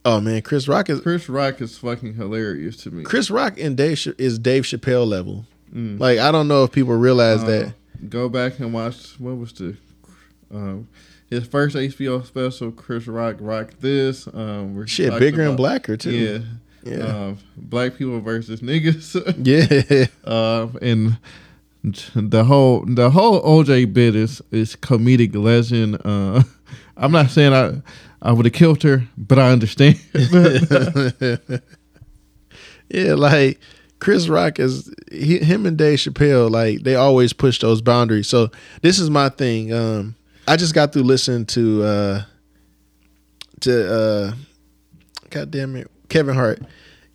Oh 0.04 0.20
man, 0.20 0.40
Chris 0.42 0.68
Rock 0.68 0.88
is 0.88 1.00
Chris 1.00 1.28
Rock 1.28 1.60
is 1.60 1.76
fucking 1.78 2.14
hilarious 2.14 2.76
to 2.78 2.92
me. 2.92 3.02
Chris 3.02 3.28
Rock 3.28 3.58
and 3.58 3.76
Dave 3.76 3.98
Ch- 3.98 4.08
is 4.18 4.38
Dave 4.38 4.62
Chappelle 4.62 5.04
level. 5.04 5.46
Mm. 5.74 5.98
Like 5.98 6.20
I 6.20 6.30
don't 6.30 6.46
know 6.46 6.62
if 6.62 6.70
people 6.70 6.94
realize 6.94 7.42
Uh, 7.42 7.46
that. 7.46 7.74
Go 8.08 8.28
back 8.28 8.60
and 8.60 8.72
watch 8.72 9.18
what 9.18 9.36
was 9.36 9.52
the 9.54 9.76
um, 10.54 10.86
his 11.30 11.46
first 11.46 11.76
HBO 11.76 12.24
special. 12.24 12.72
Chris 12.72 13.06
Rock 13.06 13.36
rocked 13.40 13.80
this. 13.80 14.26
Um, 14.32 14.86
Shit, 14.86 15.18
bigger 15.18 15.42
and 15.42 15.56
blacker 15.56 15.96
too. 15.96 16.10
Yeah, 16.84 16.96
yeah, 16.96 17.04
Um, 17.04 17.38
black 17.56 17.96
people 17.96 18.20
versus 18.20 18.60
niggas. 18.60 19.14
yeah. 19.44 20.06
uh, 20.24 20.68
and 20.80 21.18
the 22.14 22.44
whole 22.44 22.84
the 22.86 23.10
whole 23.10 23.42
OJ 23.42 23.92
bit 23.92 24.16
is 24.16 24.42
is 24.50 24.76
comedic 24.76 25.34
legend. 25.34 26.00
Uh, 26.04 26.42
I'm 26.96 27.12
not 27.12 27.30
saying 27.30 27.52
I 27.52 27.82
I 28.22 28.32
would 28.32 28.46
have 28.46 28.54
killed 28.54 28.82
her, 28.82 29.06
but 29.16 29.38
I 29.38 29.50
understand. 29.50 30.00
yeah, 32.88 33.14
like 33.14 33.60
Chris 33.98 34.28
Rock 34.28 34.58
is 34.58 34.92
he, 35.10 35.38
him 35.38 35.66
and 35.66 35.76
Dave 35.76 35.98
Chappelle. 35.98 36.50
Like 36.50 36.82
they 36.82 36.94
always 36.94 37.32
push 37.32 37.60
those 37.60 37.82
boundaries. 37.82 38.28
So 38.28 38.50
this 38.82 38.98
is 38.98 39.10
my 39.10 39.28
thing. 39.28 39.72
Um, 39.72 40.14
I 40.48 40.56
just 40.56 40.74
got 40.74 40.92
through 40.92 41.02
listening 41.02 41.46
to 41.46 41.82
uh, 41.82 42.22
to 43.60 43.94
uh, 43.94 44.32
God 45.30 45.50
damn 45.50 45.76
it, 45.76 45.90
Kevin 46.08 46.34
Hart. 46.34 46.62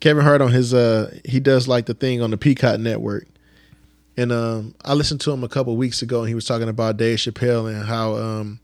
Kevin 0.00 0.24
Hart 0.24 0.42
on 0.42 0.50
his 0.50 0.74
uh, 0.74 1.16
he 1.24 1.40
does 1.40 1.68
like 1.68 1.86
the 1.86 1.94
thing 1.94 2.22
on 2.22 2.30
the 2.30 2.36
Peacock 2.36 2.80
Network. 2.80 3.26
And 4.16 4.30
um, 4.30 4.74
I 4.84 4.92
listened 4.92 5.22
to 5.22 5.30
him 5.30 5.42
a 5.42 5.48
couple 5.48 5.74
weeks 5.76 6.02
ago, 6.02 6.20
and 6.20 6.28
he 6.28 6.34
was 6.34 6.44
talking 6.44 6.68
about 6.68 6.98
Dave 6.98 7.18
Chappelle 7.18 7.72
and 7.72 7.86
how 7.86 8.14
um, 8.14 8.60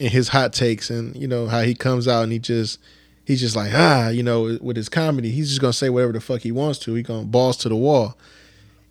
in 0.00 0.10
his 0.10 0.28
hot 0.28 0.52
takes, 0.52 0.90
and 0.90 1.14
you 1.14 1.28
know 1.28 1.46
how 1.46 1.60
he 1.60 1.74
comes 1.74 2.08
out 2.08 2.24
and 2.24 2.32
he 2.32 2.40
just 2.40 2.80
he's 3.24 3.40
just 3.40 3.54
like 3.54 3.70
ah, 3.72 4.08
you 4.08 4.22
know, 4.22 4.58
with 4.60 4.76
his 4.76 4.88
comedy, 4.88 5.30
he's 5.30 5.48
just 5.48 5.60
gonna 5.60 5.72
say 5.72 5.90
whatever 5.90 6.12
the 6.12 6.20
fuck 6.20 6.40
he 6.40 6.50
wants 6.50 6.80
to. 6.80 6.94
He 6.94 7.02
gonna 7.02 7.24
balls 7.24 7.56
to 7.58 7.68
the 7.68 7.76
wall, 7.76 8.16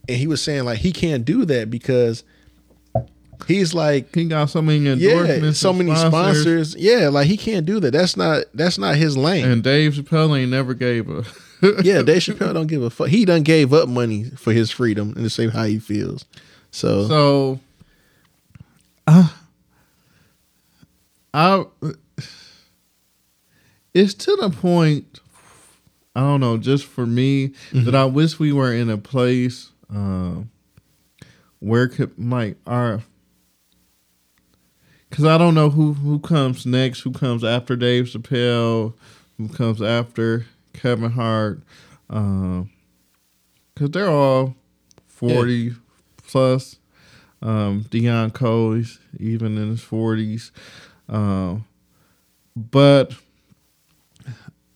and 0.08 0.18
he 0.18 0.28
was 0.28 0.42
saying 0.42 0.64
like 0.64 0.80
he 0.80 0.94
can't 0.94 1.26
do 1.26 1.44
that 1.46 1.70
because 1.70 2.24
he's 3.48 3.74
like 3.74 4.14
he 4.14 4.26
got 4.26 4.50
so 4.50 4.62
many 4.62 4.80
yeah, 4.80 4.94
endorsements, 4.94 5.60
so 5.60 5.74
many 5.74 5.96
sponsors. 5.96 6.76
Yeah, 6.76 7.10
like 7.10 7.28
he 7.28 7.38
can't 7.38 7.66
do 7.66 7.80
that. 7.80 7.92
That's 7.92 8.18
not 8.18 8.46
that's 8.54 8.78
not 8.78 8.96
his 8.96 9.18
lane. 9.18 9.46
and 9.46 9.64
Dave 9.64 9.94
Chappelle 9.94 10.40
ain't 10.40 10.52
never 10.52 10.74
gave 10.74 11.10
a. 11.10 11.24
yeah, 11.84 12.02
Dave 12.02 12.22
Chappelle 12.22 12.54
don't 12.54 12.68
give 12.68 12.82
a 12.82 12.90
fuck. 12.90 13.08
He 13.08 13.26
done 13.26 13.44
gave 13.44 13.74
up 13.74 13.88
money 13.88 14.26
for 14.26 14.54
his 14.54 14.72
freedom 14.72 15.14
and 15.16 15.24
to 15.24 15.30
say 15.30 15.48
how 15.50 15.64
he 15.64 15.80
feels. 15.80 16.26
So, 16.72 17.08
So, 17.08 17.60
uh, 19.08 19.30
I 21.34 21.66
it's 23.94 24.14
to 24.14 24.36
the 24.38 24.50
point. 24.50 25.20
I 26.14 26.20
don't 26.22 26.42
know, 26.42 26.58
just 26.58 26.86
for 26.86 27.06
me, 27.06 27.54
that 27.72 27.96
I 27.96 28.04
wish 28.04 28.38
we 28.38 28.52
were 28.52 28.74
in 28.74 28.90
a 28.90 28.98
place 28.98 29.70
um, 29.90 30.52
where 31.60 31.88
could 31.88 32.12
like 32.18 32.58
our 32.68 33.02
because 35.12 35.26
I 35.26 35.38
don't 35.38 35.54
know 35.54 35.70
who 35.70 35.94
who 35.94 36.18
comes 36.20 36.66
next, 36.66 37.02
who 37.02 37.12
comes 37.12 37.44
after 37.44 37.76
Dave 37.76 38.06
Chappelle, 38.06 38.94
who 39.38 39.48
comes 39.50 39.82
after 39.82 40.46
Kevin 40.74 41.12
Hart, 41.12 41.62
because 42.08 42.66
they're 43.92 44.10
all 44.10 44.56
forty 45.08 45.74
plus. 46.26 46.78
Um, 47.44 47.86
Deon 47.90 48.34
Cole, 48.34 48.74
he's 48.74 49.00
even 49.20 49.58
in 49.58 49.70
his 49.70 49.82
forties, 49.82 50.52
um, 51.10 51.66
but 52.56 53.14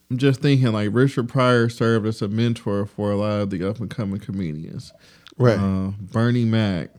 I'm 0.09 0.17
just 0.17 0.41
thinking 0.41 0.71
like 0.71 0.89
Richard 0.91 1.29
Pryor 1.29 1.69
served 1.69 2.07
as 2.07 2.21
a 2.23 2.27
mentor 2.27 2.85
for 2.87 3.11
a 3.11 3.15
lot 3.17 3.41
of 3.41 3.49
the 3.51 3.67
up 3.69 3.79
and 3.79 3.89
coming 3.89 4.19
comedians. 4.19 4.91
right. 5.37 5.59
Uh, 5.59 5.91
Bernie 5.99 6.45
Mac, 6.45 6.89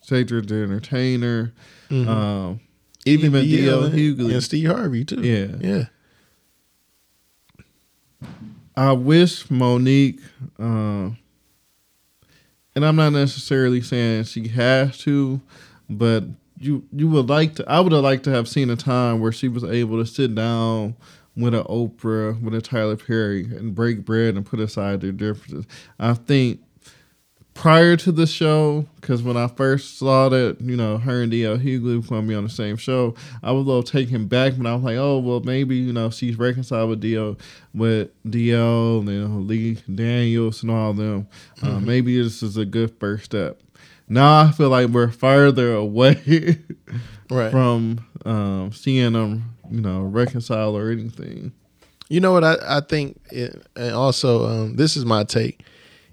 Cedric 0.00 0.46
the 0.46 0.56
Entertainer, 0.62 1.52
Mhm. 1.90 2.58
Even, 3.04 3.26
Even 3.26 3.42
D.L. 3.42 3.90
D.L. 3.90 3.90
Hughley. 3.90 4.32
and 4.32 4.42
Steve 4.42 4.68
Harvey 4.70 5.04
too. 5.04 5.22
Yeah. 5.22 5.56
yeah. 5.60 5.84
I 8.76 8.92
wish 8.92 9.50
Monique, 9.50 10.20
uh, 10.58 11.10
and 12.74 12.84
I'm 12.86 12.96
not 12.96 13.10
necessarily 13.12 13.82
saying 13.82 14.24
she 14.24 14.48
has 14.48 14.98
to, 14.98 15.40
but 15.90 16.24
you 16.58 16.84
you 16.92 17.08
would 17.08 17.28
like 17.28 17.56
to. 17.56 17.68
I 17.68 17.80
would 17.80 17.92
have 17.92 18.02
liked 18.02 18.24
to 18.24 18.30
have 18.30 18.48
seen 18.48 18.70
a 18.70 18.76
time 18.76 19.20
where 19.20 19.32
she 19.32 19.48
was 19.48 19.64
able 19.64 19.98
to 20.02 20.06
sit 20.06 20.34
down 20.34 20.96
with 21.36 21.54
an 21.54 21.64
Oprah, 21.64 22.40
with 22.40 22.54
a 22.54 22.62
Tyler 22.62 22.96
Perry, 22.96 23.44
and 23.44 23.74
break 23.74 24.04
bread 24.04 24.36
and 24.36 24.46
put 24.46 24.60
aside 24.60 25.00
their 25.00 25.12
differences. 25.12 25.66
I 25.98 26.14
think 26.14 26.60
prior 27.54 27.96
to 27.98 28.12
the 28.12 28.26
show, 28.26 28.86
because 29.00 29.22
when 29.22 29.36
I 29.36 29.46
first 29.46 29.98
saw 29.98 30.28
that, 30.30 30.56
you 30.60 30.76
know, 30.76 30.98
her 30.98 31.22
and 31.22 31.32
DL 31.32 31.58
Hughley 31.62 32.00
were 32.00 32.08
going 32.08 32.22
to 32.22 32.28
be 32.28 32.34
on 32.34 32.44
the 32.44 32.50
same 32.50 32.76
show, 32.76 33.14
I 33.42 33.52
was 33.52 33.64
a 33.64 33.66
little 33.68 33.82
taken 33.82 34.26
back, 34.26 34.54
but 34.56 34.66
I 34.66 34.74
was 34.74 34.82
like, 34.84 34.96
oh, 34.96 35.18
well, 35.18 35.40
maybe, 35.40 35.76
you 35.76 35.92
know, 35.92 36.10
she's 36.10 36.38
reconciled 36.38 36.90
with 36.90 37.02
DL, 37.02 37.38
with 37.74 38.10
DL, 38.24 39.06
you 39.06 39.28
know, 39.28 39.38
Lee 39.40 39.74
Daniels 39.94 40.62
and 40.62 40.70
all 40.70 40.92
them. 40.94 41.28
Uh, 41.62 41.78
maybe 41.80 42.20
this 42.22 42.42
is 42.42 42.56
a 42.56 42.64
good 42.64 42.98
first 42.98 43.24
step. 43.26 43.60
Now 44.08 44.42
I 44.42 44.50
feel 44.50 44.68
like 44.68 44.88
we're 44.88 45.10
farther 45.10 45.72
away 45.74 46.58
Right. 47.30 47.50
from 47.50 48.00
um, 48.24 48.72
seeing 48.72 49.12
them, 49.12 49.54
you 49.70 49.80
know, 49.80 50.00
reconcile 50.02 50.76
or 50.76 50.90
anything. 50.90 51.52
You 52.08 52.20
know 52.20 52.32
what 52.32 52.44
I, 52.44 52.56
I 52.66 52.80
think, 52.80 53.18
it, 53.30 53.62
and 53.74 53.94
also 53.94 54.46
um, 54.46 54.76
this 54.76 54.96
is 54.98 55.04
my 55.06 55.24
take, 55.24 55.62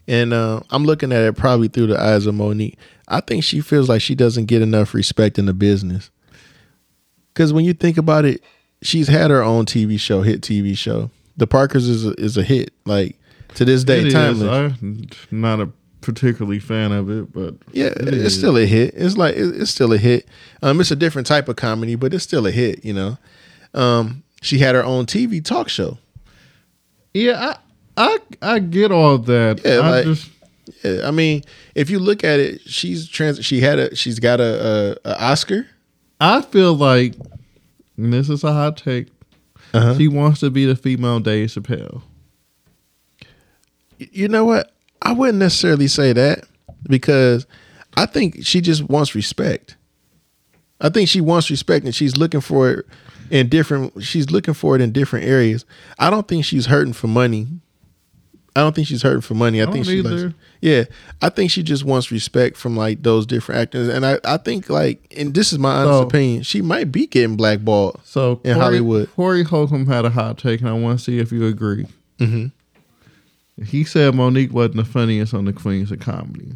and 0.09 0.33
uh, 0.33 0.59
I'm 0.71 0.83
looking 0.83 1.13
at 1.13 1.21
it 1.23 1.37
probably 1.37 1.69
through 1.69 1.87
the 1.87 1.99
eyes 2.01 2.25
of 2.25 2.35
Monique. 2.35 2.77
I 3.07 3.21
think 3.21 3.43
she 3.45 3.61
feels 3.61 3.87
like 3.87 4.01
she 4.01 4.13
doesn't 4.15 4.45
get 4.47 4.61
enough 4.61 4.93
respect 4.93 5.39
in 5.39 5.45
the 5.45 5.53
business. 5.53 6.09
Because 7.33 7.53
when 7.53 7.63
you 7.63 7.73
think 7.73 7.97
about 7.97 8.25
it, 8.25 8.43
she's 8.81 9.07
had 9.07 9.31
her 9.31 9.41
own 9.43 9.65
TV 9.65 9.99
show, 9.99 10.21
hit 10.21 10.41
TV 10.41 10.77
show. 10.77 11.09
The 11.37 11.47
Parkers 11.47 11.87
is 11.87 12.05
a, 12.05 12.11
is 12.19 12.35
a 12.37 12.43
hit, 12.43 12.73
like 12.85 13.17
to 13.55 13.63
this 13.65 13.83
day, 13.85 13.99
It 14.01 14.07
is. 14.07 14.13
timeless. 14.13 14.77
I'm 14.81 15.07
not 15.31 15.59
a 15.61 15.69
particularly 16.01 16.59
fan 16.59 16.91
of 16.91 17.09
it, 17.09 17.31
but 17.31 17.55
Yeah, 17.71 17.87
it 17.87 18.07
it's 18.09 18.17
is. 18.17 18.37
still 18.37 18.57
a 18.57 18.65
hit. 18.65 18.93
It's 18.97 19.15
like 19.17 19.35
it- 19.35 19.61
it's 19.61 19.71
still 19.71 19.93
a 19.93 19.97
hit. 19.97 20.27
Um, 20.61 20.81
it's 20.81 20.91
a 20.91 20.95
different 20.95 21.27
type 21.27 21.47
of 21.47 21.55
comedy, 21.55 21.95
but 21.95 22.13
it's 22.13 22.23
still 22.23 22.45
a 22.45 22.51
hit. 22.51 22.83
You 22.83 22.93
know, 22.93 23.17
um, 23.73 24.23
she 24.41 24.57
had 24.59 24.75
her 24.75 24.83
own 24.83 25.05
TV 25.05 25.43
talk 25.43 25.69
show. 25.69 25.97
Yeah, 27.13 27.53
I 27.53 27.57
I 27.99 28.17
I 28.41 28.59
get 28.59 28.91
all 28.91 29.17
that. 29.19 29.61
Yeah, 29.63 29.71
I 29.79 29.89
like- 29.89 30.05
just 30.05 30.31
Yeah, 30.83 31.07
I 31.07 31.11
mean, 31.11 31.43
if 31.75 31.89
you 31.89 31.99
look 31.99 32.23
at 32.23 32.39
it, 32.39 32.61
she's 32.61 33.07
trans. 33.07 33.43
She 33.45 33.59
had 33.59 33.77
a. 33.79 33.95
She's 33.95 34.19
got 34.19 34.39
a, 34.39 34.97
a, 35.05 35.09
a 35.11 35.21
Oscar. 35.23 35.67
I 36.21 36.41
feel 36.41 36.73
like 36.73 37.13
and 37.97 38.13
this 38.13 38.29
is 38.29 38.43
a 38.45 38.53
hot 38.53 38.77
take. 38.77 39.07
Uh-huh. 39.73 39.97
She 39.97 40.07
wants 40.07 40.39
to 40.39 40.49
be 40.49 40.65
the 40.65 40.75
female 40.75 41.19
Dave 41.19 41.49
Chappelle. 41.49 42.01
You 43.97 44.29
know 44.29 44.45
what? 44.45 44.71
I 45.01 45.11
wouldn't 45.11 45.37
necessarily 45.37 45.87
say 45.87 46.13
that 46.13 46.45
because 46.83 47.45
I 47.97 48.05
think 48.05 48.45
she 48.45 48.61
just 48.61 48.83
wants 48.89 49.15
respect. 49.15 49.75
I 50.81 50.87
think 50.89 51.09
she 51.09 51.19
wants 51.19 51.49
respect, 51.49 51.83
and 51.85 51.93
she's 51.93 52.15
looking 52.15 52.39
for 52.39 52.71
it 52.71 52.85
in 53.29 53.49
different. 53.49 54.01
She's 54.01 54.31
looking 54.31 54.53
for 54.53 54.75
it 54.75 54.81
in 54.81 54.93
different 54.93 55.25
areas. 55.25 55.65
I 55.99 56.09
don't 56.09 56.27
think 56.27 56.45
she's 56.45 56.67
hurting 56.67 56.93
for 56.93 57.07
money. 57.07 57.47
I 58.59 58.63
don't 58.63 58.75
think 58.75 58.87
she's 58.87 59.01
hurting 59.01 59.21
for 59.21 59.33
money. 59.33 59.61
I, 59.61 59.65
I 59.67 59.71
think 59.71 59.85
she 59.85 59.99
either. 59.99 60.09
likes, 60.27 60.33
yeah, 60.61 60.83
I 61.21 61.29
think 61.29 61.49
she 61.51 61.63
just 61.63 61.83
wants 61.85 62.11
respect 62.11 62.57
from 62.57 62.75
like 62.77 63.01
those 63.03 63.25
different 63.25 63.61
actors, 63.61 63.87
and 63.87 64.05
I, 64.05 64.19
I 64.25 64.37
think 64.37 64.69
like, 64.69 65.13
and 65.17 65.33
this 65.33 65.51
is 65.53 65.59
my 65.59 65.71
honest 65.77 65.99
So- 65.99 66.01
opinion, 66.03 66.43
she 66.43 66.61
might 66.61 66.91
be 66.91 67.07
getting 67.07 67.35
blackballed. 67.37 67.99
So 68.03 68.41
In 68.43 68.53
Corey, 68.53 68.59
Hollywood. 68.59 69.11
Corey 69.15 69.43
Holcomb 69.43 69.87
had 69.87 70.05
a 70.05 70.09
hot 70.09 70.37
take, 70.37 70.59
and 70.61 70.69
I 70.69 70.73
want 70.73 70.99
to 70.99 71.05
see 71.05 71.19
if 71.19 71.31
you 71.31 71.45
agree. 71.47 71.85
Mm-hmm. 72.19 73.63
He 73.63 73.83
said 73.83 74.15
Monique 74.15 74.53
wasn't 74.53 74.77
the 74.77 74.85
funniest 74.85 75.33
on 75.33 75.45
the 75.45 75.53
Queens 75.53 75.91
of 75.91 75.99
Comedy. 75.99 76.53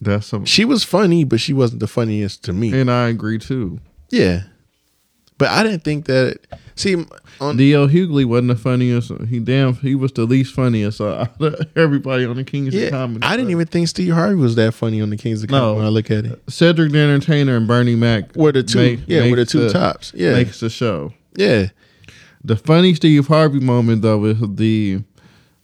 That's 0.00 0.26
some, 0.26 0.44
She 0.44 0.64
was 0.64 0.82
funny, 0.84 1.24
but 1.24 1.40
she 1.40 1.52
wasn't 1.52 1.80
the 1.80 1.86
funniest 1.86 2.42
to 2.44 2.52
me. 2.52 2.72
and 2.78 2.90
I 2.90 3.08
agree 3.08 3.38
too. 3.38 3.78
Yeah, 4.10 4.42
but 5.42 5.50
I 5.50 5.64
didn't 5.64 5.82
think 5.82 6.04
that. 6.06 6.38
See, 6.76 7.04
on 7.40 7.56
D.L. 7.56 7.88
Hughley 7.88 8.24
wasn't 8.24 8.48
the 8.48 8.56
funniest. 8.56 9.10
He 9.28 9.40
damn, 9.40 9.74
he 9.74 9.94
was 9.96 10.12
the 10.12 10.24
least 10.24 10.54
funniest 10.54 11.00
out 11.00 11.40
of 11.40 11.54
everybody 11.76 12.24
on 12.24 12.36
the 12.36 12.44
Kings 12.44 12.72
yeah, 12.72 12.84
of 12.86 12.90
Comedy. 12.92 13.26
I 13.26 13.36
didn't 13.36 13.50
even 13.50 13.66
think 13.66 13.88
Steve 13.88 14.12
Harvey 14.14 14.36
was 14.36 14.54
that 14.54 14.72
funny 14.72 15.02
on 15.02 15.10
the 15.10 15.16
Kings 15.16 15.42
of 15.42 15.48
Comedy 15.50 15.66
No. 15.66 15.74
when 15.74 15.84
I 15.84 15.88
look 15.88 16.10
at 16.12 16.24
it. 16.24 16.40
Cedric 16.48 16.92
the 16.92 16.98
Entertainer 16.98 17.56
and 17.56 17.66
Bernie 17.66 17.96
Mac 17.96 18.34
Were 18.36 18.52
the 18.52 18.62
two, 18.62 18.78
make- 18.78 19.00
yeah, 19.06 19.28
were 19.28 19.36
the 19.36 19.44
two 19.44 19.68
tops. 19.68 20.12
Yeah, 20.14 20.32
makes 20.34 20.60
the 20.60 20.70
show. 20.70 21.12
yeah, 21.34 21.66
The 22.44 22.56
funny 22.56 22.94
Steve 22.94 23.26
Harvey 23.26 23.60
moment 23.60 24.02
though 24.02 24.24
is 24.26 24.38
the 24.40 25.02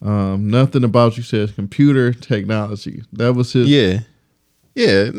um, 0.03 0.51
nothing 0.51 0.83
about 0.85 1.17
you 1.17 1.23
says 1.23 1.53
computer 1.53 2.13
technology. 2.13 3.03
That 3.13 3.35
was 3.35 3.53
his. 3.53 3.69
yeah, 3.69 4.01
yeah. 4.75 5.11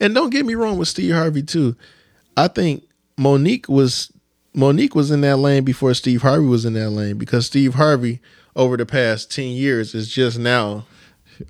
And 0.00 0.14
don't 0.14 0.30
get 0.30 0.46
me 0.46 0.54
wrong 0.54 0.78
with 0.78 0.88
Steve 0.88 1.12
Harvey 1.12 1.42
too. 1.42 1.76
I 2.38 2.48
think 2.48 2.84
Monique 3.18 3.68
was 3.68 4.12
Monique 4.54 4.94
was 4.94 5.10
in 5.10 5.20
that 5.22 5.36
lane 5.36 5.64
before 5.64 5.94
Steve 5.94 6.22
Harvey 6.22 6.46
was 6.46 6.64
in 6.64 6.72
that 6.74 6.90
lane 6.90 7.18
because 7.18 7.46
Steve 7.46 7.74
Harvey 7.74 8.20
over 8.54 8.76
the 8.76 8.86
past 8.86 9.30
ten 9.30 9.48
years 9.48 9.94
is 9.94 10.08
just 10.08 10.38
now, 10.38 10.86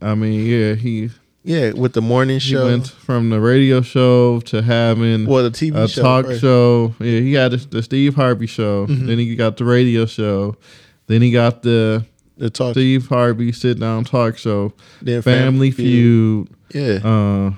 I 0.02 0.14
mean, 0.14 0.44
yeah, 0.46 0.74
he 0.74 1.10
yeah, 1.44 1.70
with 1.72 1.92
the 1.92 2.02
morning 2.02 2.40
he 2.40 2.52
show. 2.52 2.64
went 2.64 2.88
from 2.88 3.30
the 3.30 3.40
radio 3.40 3.80
show 3.80 4.40
to 4.40 4.62
having 4.62 5.26
well, 5.26 5.44
the 5.44 5.50
TV 5.50 5.76
a 5.76 5.86
show 5.88 6.02
talk 6.02 6.26
first. 6.26 6.40
show. 6.40 6.94
Yeah, 6.98 7.20
he 7.20 7.34
had 7.34 7.52
the, 7.52 7.82
Steve 7.82 8.16
Harvey 8.16 8.48
show. 8.48 8.86
Mm-hmm. 8.88 9.06
Then 9.06 9.18
he 9.18 9.36
got 9.36 9.56
the 9.56 9.64
radio 9.64 10.06
show. 10.06 10.56
Then 11.06 11.22
he 11.22 11.30
got 11.30 11.62
the 11.62 12.04
the 12.36 12.50
talk, 12.50 12.72
Steve 12.72 13.06
Harvey 13.06 13.52
sit 13.52 13.78
down 13.78 14.02
talk 14.04 14.36
show. 14.36 14.72
then 15.00 15.22
Family 15.22 15.70
Feud. 15.70 16.48
Yeah, 16.74 16.98
Uh, 17.04 17.52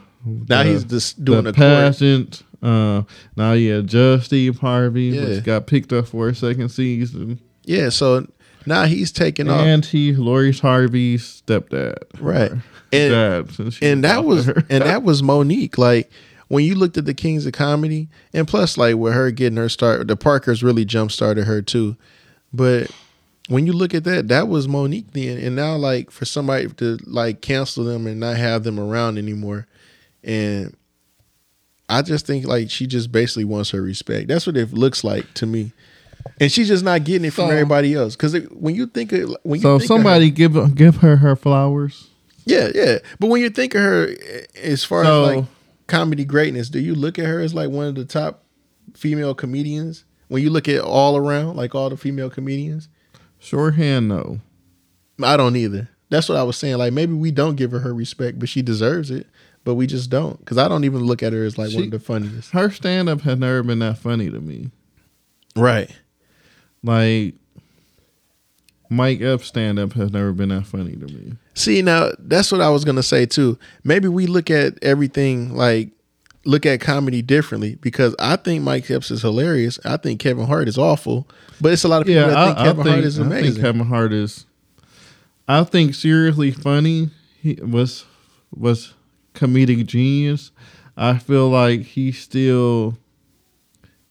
now 0.49 0.63
the- 0.63 0.71
he's 0.71 0.85
just 0.85 1.25
doing 1.25 1.45
the 1.45 1.53
the 1.53 1.57
pageant. 1.57 2.43
Uh, 2.63 3.03
now 3.37 3.53
yeah, 3.53 3.81
just 3.81 4.27
Steve 4.27 4.59
Harvey, 4.59 5.05
Yeah. 5.07 5.25
which 5.29 5.45
got 5.45 5.67
picked 5.67 5.93
up 5.93 6.09
for 6.09 6.29
a 6.29 6.35
second 6.35 6.71
season, 6.71 7.39
Yeah, 7.65 7.89
so 7.91 8.27
now 8.67 8.85
he's 8.85 9.13
taking 9.13 9.49
off. 9.49 9.61
and 9.61 9.85
he 9.85 10.13
Lori 10.13 10.53
Harvey's 10.53 11.43
stepdad, 11.47 11.99
Right. 12.19 12.51
And- 12.93 13.13
dad, 13.13 13.51
since 13.53 13.79
and 13.81 14.03
that 14.05 14.25
was 14.25 14.49
and 14.49 14.83
that 14.83 15.03
was 15.03 15.23
Monique. 15.23 15.77
Like 15.79 16.11
when 16.49 16.65
you 16.65 16.75
looked 16.75 16.97
at 16.97 17.05
the 17.05 17.15
Kings 17.15 17.45
of 17.47 17.53
Comedy, 17.53 18.09
and 18.35 18.49
plus 18.49 18.77
like 18.79 18.97
with 18.97 19.13
her 19.13 19.31
getting 19.31 19.59
her 19.59 19.69
start, 19.69 20.09
the 20.09 20.17
Parkers 20.17 20.63
really 20.63 20.85
jump 20.87 21.13
started 21.13 21.45
her 21.45 21.61
too. 21.63 21.97
But 22.53 22.91
when 23.49 23.67
you 23.67 23.73
look 23.75 23.95
at 23.95 24.05
that, 24.05 24.29
that 24.29 24.49
was 24.49 24.67
Monique 24.67 25.13
then. 25.13 25.37
And 25.39 25.55
now 25.55 25.77
like 25.77 26.11
for 26.11 26.25
somebody 26.25 26.69
to 26.69 26.99
like 27.05 27.41
cancel 27.43 27.85
them 27.85 28.07
and 28.07 28.19
not 28.19 28.37
have 28.39 28.65
them 28.65 28.81
around 28.81 29.19
anymore, 29.19 29.67
and 30.29 30.77
I 31.89 32.03
just 32.03 32.27
think 32.27 32.47
like 32.47 32.71
she 32.71 32.87
just 32.87 33.11
basically 33.11 33.45
wants 33.45 33.71
her 33.71 33.81
respect. 33.83 34.29
That's 34.29 34.47
what 34.47 34.57
it 34.57 34.73
looks 34.73 35.03
like 35.03 35.33
to 35.35 35.47
me. 35.47 35.73
And 36.41 36.53
she's 36.53 36.69
just 36.69 36.85
not 36.85 37.05
getting 37.05 37.25
it 37.27 37.33
from 37.33 37.47
So- 37.47 37.51
everybody 37.53 37.95
else. 37.95 38.15
Because 38.15 38.35
when 38.51 38.75
you 38.75 38.87
think 38.87 39.13
of 39.13 39.35
when 39.43 39.61
you 39.61 39.63
so 39.63 39.79
think 39.79 39.91
of 39.91 39.97
her- 39.97 40.03
somebody 40.03 40.31
give 40.31 40.75
give 40.75 40.97
her 40.97 41.17
her 41.17 41.35
flowers. 41.35 42.09
yeah, 42.45 42.69
yeah. 42.75 42.99
But 43.19 43.29
when 43.31 43.41
you 43.41 43.51
think 43.51 43.75
of 43.75 43.81
her 43.81 44.09
eh, 44.09 44.43
as 44.63 44.85
far 44.85 45.05
So- 45.05 45.25
as 45.25 45.37
like 45.37 45.45
comedy 45.87 46.25
greatness, 46.25 46.69
do 46.69 46.79
you 46.79 46.95
look 46.95 47.19
at 47.19 47.25
her 47.27 47.41
as 47.41 47.55
like 47.55 47.71
one 47.71 47.87
of 47.87 47.95
the 47.95 48.05
top 48.05 48.45
female 48.95 49.35
comedians? 49.35 50.05
When 50.29 50.43
you 50.43 50.51
look 50.51 50.69
at 50.69 50.81
all 50.83 51.17
around, 51.17 51.57
like 51.57 51.75
all 51.75 51.89
the 51.89 51.97
female 51.97 52.29
comedians, 52.29 52.89
Shorthand, 53.39 54.09
no. 54.09 54.41
I 55.23 55.39
don't 55.39 55.57
either. 55.57 55.89
That's 56.11 56.29
what 56.29 56.37
I 56.37 56.43
was 56.43 56.57
saying. 56.59 56.77
Like 56.77 56.93
maybe 56.93 57.15
we 57.15 57.31
don't 57.31 57.57
give 57.57 57.71
her 57.71 57.79
her 57.81 57.95
respect, 57.95 58.39
but 58.39 58.49
she 58.51 58.61
deserves 58.61 59.11
it. 59.11 59.27
But 59.69 59.75
we 59.75 59.87
just 59.87 60.09
don't, 60.09 60.39
because 60.39 60.57
I 60.57 60.67
don't 60.67 60.85
even 60.85 61.05
look 61.05 61.23
at 61.23 61.35
her 61.35 61.45
as 61.45 61.59
like 61.59 61.75
one 61.75 61.85
of 61.85 61.91
the 61.91 62.01
funniest. 62.01 62.53
Her 62.53 62.71
stand 62.71 63.07
up 63.11 63.21
has 63.21 63.39
never 63.39 63.63
been 63.63 63.81
that 63.81 63.99
funny 63.99 64.31
to 64.31 64.41
me. 64.41 64.71
Right. 65.55 65.91
Like 66.83 67.35
Mike 68.89 69.21
Epps 69.21 69.45
stand 69.45 69.79
up 69.79 69.93
has 69.93 70.11
never 70.11 70.33
been 70.33 70.49
that 70.49 70.65
funny 70.67 70.97
to 70.97 71.05
me. 71.05 71.35
See, 71.53 71.83
now 71.83 72.13
that's 72.19 72.51
what 72.51 72.63
I 72.63 72.71
was 72.71 72.87
gonna 72.87 73.03
say 73.03 73.27
too. 73.27 73.59
Maybe 73.85 74.09
we 74.09 74.25
look 74.27 74.51
at 74.51 74.83
everything 74.83 75.55
like 75.55 75.91
look 76.47 76.65
at 76.65 76.81
comedy 76.81 77.21
differently 77.21 77.75
because 77.75 78.17
I 78.19 78.37
think 78.37 78.63
Mike 78.65 78.91
Epps 78.91 79.11
is 79.11 79.21
hilarious. 79.21 79.79
I 79.85 79.99
think 79.99 80.19
Kevin 80.19 80.47
Hart 80.47 80.67
is 80.67 80.79
awful, 80.79 81.29
but 81.61 81.75
it's 81.75 81.85
a 81.85 81.89
lot 81.89 82.01
of 82.01 82.07
people 82.07 82.23
Yeah, 82.23 82.29
that 82.29 82.39
I, 82.39 82.47
think 82.47 82.59
I 82.59 82.65
Kevin 82.65 82.85
think 82.85 82.95
Hart 82.95 83.05
is 83.05 83.19
I 83.19 83.23
think 83.25 83.33
amazing. 83.35 83.63
Kevin 83.63 83.87
Hart 83.87 84.13
is. 84.15 84.47
I 85.47 85.63
think 85.65 85.95
seriously 85.95 86.53
funny. 86.53 87.11
He 87.43 87.59
was 87.63 88.07
was 88.51 88.95
comedic 89.39 89.87
genius. 89.87 90.51
I 90.97 91.19
feel 91.19 91.49
like 91.49 91.83
he's 91.83 92.19
still 92.19 92.99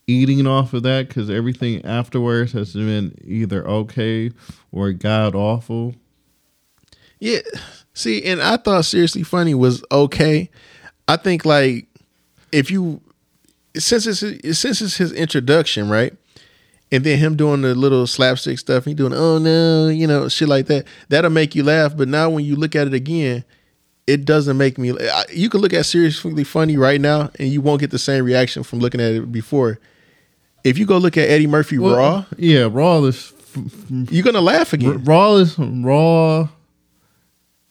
eating 0.08 0.48
off 0.48 0.74
of 0.74 0.84
that 0.84 1.10
because 1.10 1.30
everything 1.30 1.84
afterwards 1.86 2.54
has 2.54 2.74
been 2.74 3.14
either 3.26 3.68
okay 3.68 4.32
or 4.72 4.94
god 4.94 5.36
awful. 5.36 5.96
Yeah. 7.20 7.40
See, 7.94 8.24
and 8.24 8.42
I 8.42 8.58
thought 8.58 8.86
seriously 8.86 9.24
funny 9.24 9.54
was 9.54 9.84
okay. 9.92 10.50
I 11.08 11.18
think 11.18 11.44
like 11.44 11.88
if 12.52 12.72
you 12.72 13.02
since 13.76 14.08
it's 14.08 14.20
since 14.58 14.82
it's 14.82 14.98
his 14.98 15.12
introduction, 15.12 15.90
right? 15.90 16.14
And 16.90 17.04
then 17.04 17.20
him 17.20 17.36
doing 17.36 17.64
the 17.64 17.76
little 17.76 18.08
slapstick 18.08 18.60
stuff, 18.60 18.86
he 18.86 18.94
doing 18.94 19.14
oh 19.14 19.40
no, 19.40 19.90
you 19.90 20.08
know, 20.08 20.30
shit 20.30 20.48
like 20.48 20.68
that. 20.68 20.86
That'll 21.10 21.32
make 21.32 21.54
you 21.54 21.64
laugh. 21.64 21.98
But 21.98 22.08
now 22.08 22.30
when 22.30 22.46
you 22.46 22.56
look 22.56 22.76
at 22.78 22.88
it 22.88 22.94
again, 22.94 23.44
it 24.08 24.26
doesn't 24.26 24.58
make 24.58 24.78
me. 24.78 24.94
You 25.32 25.50
can 25.50 25.60
look 25.62 25.74
at 25.74 25.86
seriously 25.86 26.44
funny 26.44 26.78
right 26.78 27.00
now, 27.00 27.30
and 27.38 27.50
you 27.50 27.62
won't 27.62 27.82
get 27.82 27.92
the 27.92 28.00
same 28.00 28.24
reaction 28.24 28.64
from 28.64 28.80
looking 28.80 29.02
at 29.02 29.14
it 29.14 29.32
before. 29.32 29.80
If 30.64 30.78
you 30.78 30.86
go 30.86 30.98
look 30.98 31.18
at 31.18 31.30
Eddie 31.30 31.48
Murphy 31.48 31.78
Well, 31.78 31.96
Raw, 31.96 32.26
Yeah, 32.38 32.68
Raw 32.72 33.04
is 33.04 33.34
you're 33.90 34.24
gonna 34.24 34.42
laugh 34.42 34.74
again. 34.74 35.04
Raw 35.04 35.36
is 35.36 35.58
Raw. 35.60 36.50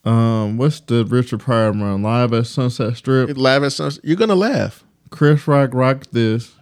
Um, 0.05 0.57
what's 0.57 0.81
the 0.81 1.05
Richard 1.05 1.41
Pryor 1.41 1.73
run? 1.73 2.03
Live 2.03 2.33
at 2.33 2.47
Sunset 2.47 2.97
Strip. 2.97 3.37
Laugh 3.37 3.63
at 3.63 3.73
some, 3.73 3.91
you're 4.05 4.17
gonna 4.17 4.37
laugh. 4.37 4.85
Chris 5.11 5.49
Rock 5.49 5.71
rocked 5.73 6.13
this. 6.13 6.53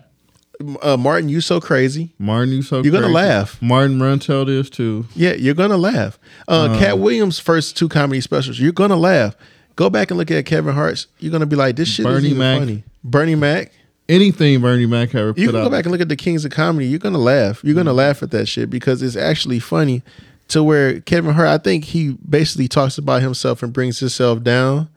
Uh, 0.82 0.96
Martin, 0.96 1.28
you 1.28 1.40
so 1.40 1.60
crazy. 1.60 2.14
Martin, 2.18 2.54
you 2.54 2.62
so 2.62 2.82
You're 2.82 2.92
gonna 2.92 3.08
laugh. 3.08 3.60
Martin 3.60 3.98
Runtel 3.98 4.46
this 4.46 4.70
too. 4.70 5.06
Yeah, 5.14 5.32
you're 5.32 5.54
gonna 5.54 5.76
laugh. 5.76 6.18
Uh, 6.46 6.78
Katt 6.78 6.98
Williams' 6.98 7.38
first 7.38 7.76
two 7.76 7.88
comedy 7.88 8.20
specials, 8.20 8.58
you're 8.60 8.72
gonna 8.72 8.96
laugh. 8.96 9.36
Go 9.76 9.90
back 9.90 10.10
and 10.10 10.18
look 10.18 10.30
at 10.30 10.44
Kevin 10.46 10.74
Hart's. 10.74 11.06
You're 11.18 11.32
gonna 11.32 11.46
be 11.46 11.56
like, 11.56 11.76
this 11.76 11.88
shit 11.88 12.04
Bernie 12.04 12.28
is 12.30 12.34
Mac. 12.36 12.58
funny. 12.60 12.84
Bernie 13.02 13.34
Mac. 13.34 13.72
Anything 14.08 14.60
Bernie 14.60 14.84
Mac 14.86 15.14
ever 15.14 15.28
You 15.28 15.46
put 15.46 15.52
can 15.52 15.56
out. 15.56 15.64
go 15.64 15.70
back 15.70 15.84
and 15.86 15.92
look 15.92 16.00
at 16.02 16.08
the 16.10 16.16
Kings 16.16 16.44
of 16.44 16.50
Comedy. 16.52 16.86
You're 16.86 16.98
gonna 16.98 17.18
laugh. 17.18 17.62
You're 17.64 17.74
gonna 17.74 17.92
laugh 17.94 18.22
at 18.22 18.30
that 18.32 18.46
shit 18.46 18.68
because 18.70 19.02
it's 19.02 19.16
actually 19.16 19.58
funny. 19.58 20.02
To 20.48 20.62
where 20.62 21.00
Kevin 21.00 21.32
Hart, 21.32 21.48
I 21.48 21.56
think 21.56 21.84
he 21.84 22.18
basically 22.28 22.68
talks 22.68 22.98
about 22.98 23.22
himself 23.22 23.62
and 23.62 23.72
brings 23.72 23.98
himself 23.98 24.42
down, 24.42 24.90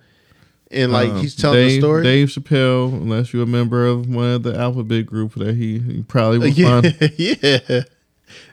and 0.70 0.92
like 0.92 1.10
Um, 1.10 1.22
he's 1.22 1.36
telling 1.38 1.60
Dave, 1.60 1.72
the 1.72 1.80
story. 1.88 2.04
Dave 2.04 2.28
Chappelle, 2.28 2.92
unless 2.94 3.32
you're 3.34 3.44
a 3.44 3.48
member 3.48 3.86
of 3.86 4.10
one 4.10 4.30
of 4.30 4.44
the 4.44 4.54
Alphabet 4.60 5.06
group 5.06 5.36
that 5.36 5.56
he, 5.56 5.80
he 5.80 6.04
probably 6.04 6.40
was 6.40 6.58
yeah, 6.60 6.82
yeah, 7.18 7.82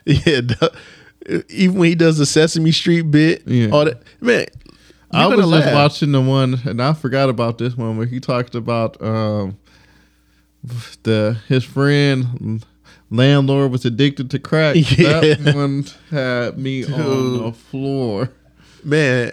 yeah. 0.05 0.41
duh. 0.41 0.69
Even 1.49 1.77
when 1.79 1.89
he 1.89 1.95
does 1.95 2.17
the 2.17 2.25
Sesame 2.25 2.71
Street 2.71 3.01
bit, 3.11 3.43
Yeah. 3.45 3.69
all 3.71 3.83
that 3.83 4.01
man. 4.21 4.45
I 5.11 5.27
was 5.27 5.39
just 5.39 5.49
laugh. 5.49 5.73
watching 5.73 6.11
the 6.11 6.21
one, 6.21 6.59
and 6.65 6.81
I 6.81 6.93
forgot 6.93 7.29
about 7.29 7.57
this 7.57 7.75
one 7.77 7.97
where 7.97 8.07
he 8.07 8.19
talked 8.19 8.55
about 8.55 9.01
um, 9.01 9.57
the 11.03 11.37
his 11.47 11.63
friend 11.63 12.65
landlord 13.09 13.71
was 13.71 13.85
addicted 13.85 14.29
to 14.31 14.39
crack. 14.39 14.75
Yeah. 14.97 15.19
That 15.35 15.55
one 15.55 15.85
had 16.09 16.57
me 16.57 16.83
on 16.85 17.37
the 17.43 17.51
floor. 17.53 18.31
man, 18.83 19.31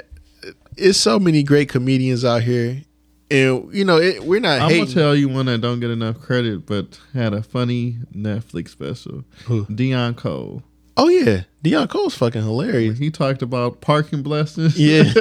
it's 0.77 0.99
so 0.99 1.19
many 1.19 1.43
great 1.43 1.69
comedians 1.69 2.25
out 2.25 2.43
here, 2.43 2.83
and 3.31 3.73
you 3.75 3.85
know 3.85 3.97
it, 3.99 4.23
we're 4.25 4.41
not 4.41 4.61
I'm 4.63 4.69
hating. 4.71 4.85
gonna 4.85 4.95
tell 4.95 5.17
you 5.17 5.29
one 5.29 5.47
that 5.47 5.61
don't 5.63 5.81
get 5.81 5.91
enough 5.91 6.21
credit, 6.21 6.67
but 6.67 7.01
had 7.15 7.33
a 7.35 7.43
funny 7.43 7.97
Netflix 8.15 8.69
special. 8.69 9.25
Who? 9.47 9.65
Deon 9.67 10.17
Cole. 10.17 10.63
Oh 11.03 11.09
yeah, 11.09 11.43
Deon 11.65 11.89
Cole's 11.89 12.15
fucking 12.15 12.43
hilarious. 12.43 12.97
He 12.97 13.11
talked 13.11 13.43
about 13.43 13.81
parking 13.81 14.23
blessings. 14.23 14.79
Yeah. 14.79 15.13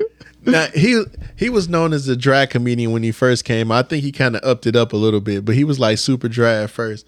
now 0.46 0.68
he 0.68 1.04
he 1.36 1.50
was 1.50 1.68
known 1.68 1.92
as 1.92 2.08
a 2.08 2.16
drag 2.16 2.48
comedian 2.48 2.92
when 2.92 3.02
he 3.02 3.12
first 3.12 3.44
came. 3.44 3.70
I 3.70 3.82
think 3.82 4.04
he 4.04 4.10
kind 4.10 4.36
of 4.36 4.42
upped 4.42 4.66
it 4.66 4.74
up 4.74 4.94
a 4.94 4.96
little 4.96 5.20
bit, 5.20 5.44
but 5.44 5.54
he 5.54 5.64
was 5.64 5.78
like 5.78 5.98
super 5.98 6.28
dry 6.28 6.62
at 6.62 6.70
first. 6.70 7.06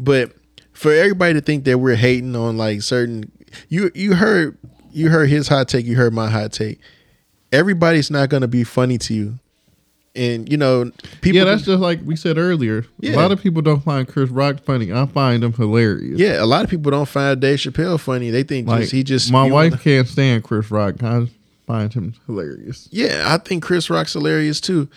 But 0.00 0.32
for 0.72 0.94
everybody 0.94 1.34
to 1.34 1.42
think 1.42 1.64
that 1.64 1.76
we're 1.76 1.94
hating 1.94 2.34
on 2.34 2.56
like 2.56 2.80
certain 2.80 3.30
you 3.68 3.90
you 3.94 4.14
heard 4.14 4.56
you 4.90 5.10
heard 5.10 5.28
his 5.28 5.48
hot 5.48 5.68
take, 5.68 5.84
you 5.84 5.96
heard 5.96 6.14
my 6.14 6.30
hot 6.30 6.52
take. 6.52 6.80
Everybody's 7.52 8.10
not 8.10 8.30
gonna 8.30 8.48
be 8.48 8.64
funny 8.64 8.96
to 8.96 9.12
you. 9.12 9.38
And 10.14 10.50
you 10.50 10.58
know, 10.58 10.90
people 11.22 11.38
yeah, 11.38 11.44
that's 11.44 11.62
just 11.62 11.80
like 11.80 12.00
we 12.04 12.16
said 12.16 12.36
earlier. 12.36 12.84
Yeah. 13.00 13.14
A 13.14 13.16
lot 13.16 13.32
of 13.32 13.40
people 13.40 13.62
don't 13.62 13.82
find 13.82 14.06
Chris 14.06 14.28
Rock 14.28 14.62
funny. 14.62 14.92
I 14.92 15.06
find 15.06 15.42
him 15.42 15.54
hilarious. 15.54 16.20
yeah, 16.20 16.42
a 16.42 16.44
lot 16.44 16.64
of 16.64 16.70
people 16.70 16.90
don't 16.90 17.08
find 17.08 17.40
Dave 17.40 17.58
Chappelle 17.58 17.98
funny. 17.98 18.28
They 18.30 18.42
think 18.42 18.68
Like 18.68 18.82
just, 18.82 18.92
he 18.92 19.02
just 19.02 19.32
my 19.32 19.50
wife 19.50 19.82
can't 19.82 20.06
stand 20.06 20.44
Chris 20.44 20.70
Rock. 20.70 21.02
I 21.02 21.28
find 21.66 21.92
him 21.92 22.14
hilarious. 22.26 22.88
Yeah, 22.90 23.24
I 23.26 23.38
think 23.38 23.62
Chris 23.62 23.88
Rock's 23.88 24.12
hilarious 24.12 24.60
too. 24.60 24.88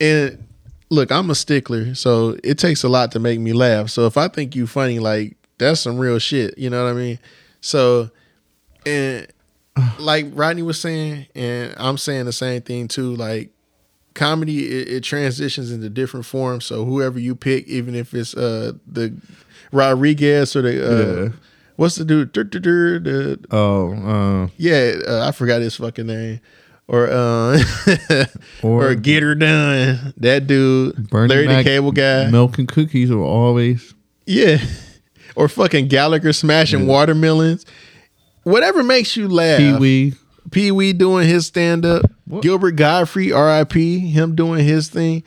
And 0.00 0.42
look, 0.88 1.12
I'm 1.12 1.28
a 1.28 1.34
stickler, 1.34 1.94
so 1.94 2.38
it 2.42 2.58
takes 2.58 2.82
a 2.84 2.88
lot 2.88 3.12
to 3.12 3.18
make 3.18 3.40
me 3.40 3.52
laugh. 3.52 3.90
So 3.90 4.06
if 4.06 4.16
I 4.16 4.28
think 4.28 4.56
you 4.56 4.66
funny, 4.66 4.98
like 4.98 5.36
that's 5.58 5.80
some 5.80 5.98
real 5.98 6.18
shit. 6.18 6.56
You 6.56 6.70
know 6.70 6.82
what 6.84 6.90
I 6.90 6.94
mean? 6.94 7.18
So 7.60 8.10
and 8.86 9.26
like 9.98 10.26
Rodney 10.32 10.62
was 10.62 10.80
saying, 10.80 11.26
and 11.34 11.74
I'm 11.76 11.98
saying 11.98 12.24
the 12.24 12.32
same 12.32 12.62
thing 12.62 12.88
too. 12.88 13.14
Like 13.14 13.50
comedy, 14.18 14.66
it, 14.66 14.88
it 14.88 15.00
transitions 15.04 15.70
into 15.72 15.88
different 15.88 16.26
forms. 16.26 16.66
So 16.66 16.84
whoever 16.84 17.18
you 17.18 17.34
pick, 17.34 17.66
even 17.68 17.94
if 17.94 18.12
it's 18.12 18.34
uh 18.36 18.72
the 18.86 19.14
Rodriguez 19.72 20.54
or 20.56 20.62
the 20.62 20.70
uh, 20.70 21.22
Yeah. 21.24 21.28
what's 21.76 21.96
the 21.96 22.04
dude? 22.04 22.32
Dur, 22.32 22.44
dur, 22.44 22.60
dur, 22.60 22.98
the 23.00 23.38
Oh, 23.50 23.92
uh, 23.92 24.48
yeah, 24.56 24.94
uh, 25.06 25.26
I 25.28 25.32
forgot 25.32 25.60
his 25.62 25.76
fucking 25.76 26.06
name. 26.06 26.40
Or 26.86 27.06
uh 27.10 27.58
Or- 28.62 28.88
or, 28.88 28.94
Get 28.94 29.22
Her 29.22 29.34
Done. 29.34 30.14
That 30.16 30.46
dude. 30.46 31.10
Bernie 31.10 31.28
Larry 31.28 31.46
Mac, 31.46 31.64
the 31.64 31.70
Cable 31.70 31.92
Guy. 31.92 32.30
Milk 32.30 32.58
and 32.58 32.66
cookies 32.68 33.10
are 33.10 33.18
always. 33.20 33.94
Yeah. 34.26 34.58
Or 35.36 35.48
fucking 35.48 35.88
Gallagher 35.88 36.32
smashing 36.32 36.86
watermelons. 36.86 37.64
Whatever 38.44 38.82
makes 38.82 39.16
you 39.16 39.28
laugh. 39.28 39.78
Wee. 39.78 40.14
Pee 40.50 40.70
Wee 40.70 40.92
doing 40.92 41.28
his 41.28 41.46
stand 41.46 41.84
up. 41.84 42.02
Gilbert 42.40 42.72
Gottfried, 42.72 43.32
R.I.P. 43.32 44.10
Him 44.10 44.34
doing 44.34 44.64
his 44.64 44.88
thing. 44.88 45.22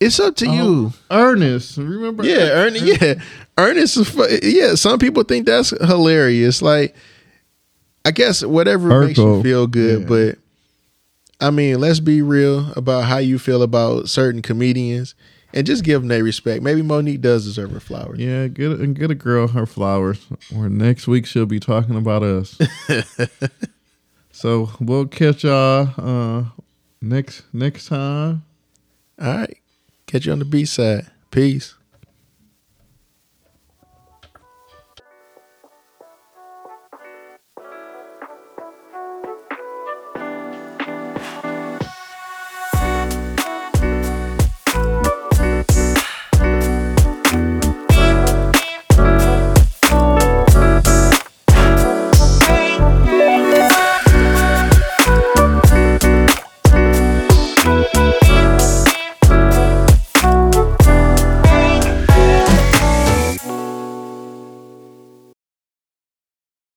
It's 0.00 0.20
up 0.20 0.36
to 0.36 0.46
oh, 0.46 0.52
you. 0.52 0.92
Ernest. 1.10 1.76
Remember? 1.76 2.24
Yeah, 2.24 2.50
Ernest. 2.50 2.84
Yeah, 2.84 3.14
Ernest 3.56 3.96
is. 3.96 4.40
Yeah, 4.42 4.74
some 4.74 4.98
people 4.98 5.24
think 5.24 5.46
that's 5.46 5.70
hilarious. 5.70 6.62
Like, 6.62 6.94
I 8.04 8.12
guess 8.12 8.44
whatever 8.44 9.06
makes 9.06 9.18
you 9.18 9.42
feel 9.42 9.66
good. 9.66 10.02
Yeah. 10.02 10.06
But 10.06 10.38
I 11.40 11.50
mean, 11.50 11.80
let's 11.80 12.00
be 12.00 12.22
real 12.22 12.72
about 12.74 13.04
how 13.04 13.18
you 13.18 13.38
feel 13.38 13.62
about 13.62 14.08
certain 14.08 14.40
comedians, 14.40 15.16
and 15.52 15.66
just 15.66 15.82
give 15.82 16.00
them 16.00 16.08
their 16.08 16.22
respect. 16.22 16.62
Maybe 16.62 16.82
Mo'Nique 16.82 17.20
does 17.20 17.44
deserve 17.44 17.72
her 17.72 17.80
flowers. 17.80 18.20
Yeah, 18.20 18.46
get 18.46 18.80
a, 18.80 18.86
get 18.86 19.10
a 19.10 19.16
girl 19.16 19.48
her 19.48 19.66
flowers. 19.66 20.24
Or 20.54 20.68
next 20.68 21.08
week 21.08 21.26
she'll 21.26 21.46
be 21.46 21.60
talking 21.60 21.96
about 21.96 22.22
us. 22.22 22.56
so 24.38 24.70
we'll 24.78 25.06
catch 25.06 25.42
y'all 25.42 25.90
uh, 25.98 26.44
next 27.02 27.42
next 27.52 27.88
time. 27.88 28.44
All 29.20 29.36
right, 29.36 29.58
catch 30.06 30.26
you 30.26 30.32
on 30.32 30.38
the 30.38 30.44
B 30.44 30.64
side. 30.64 31.10
Peace. 31.32 31.74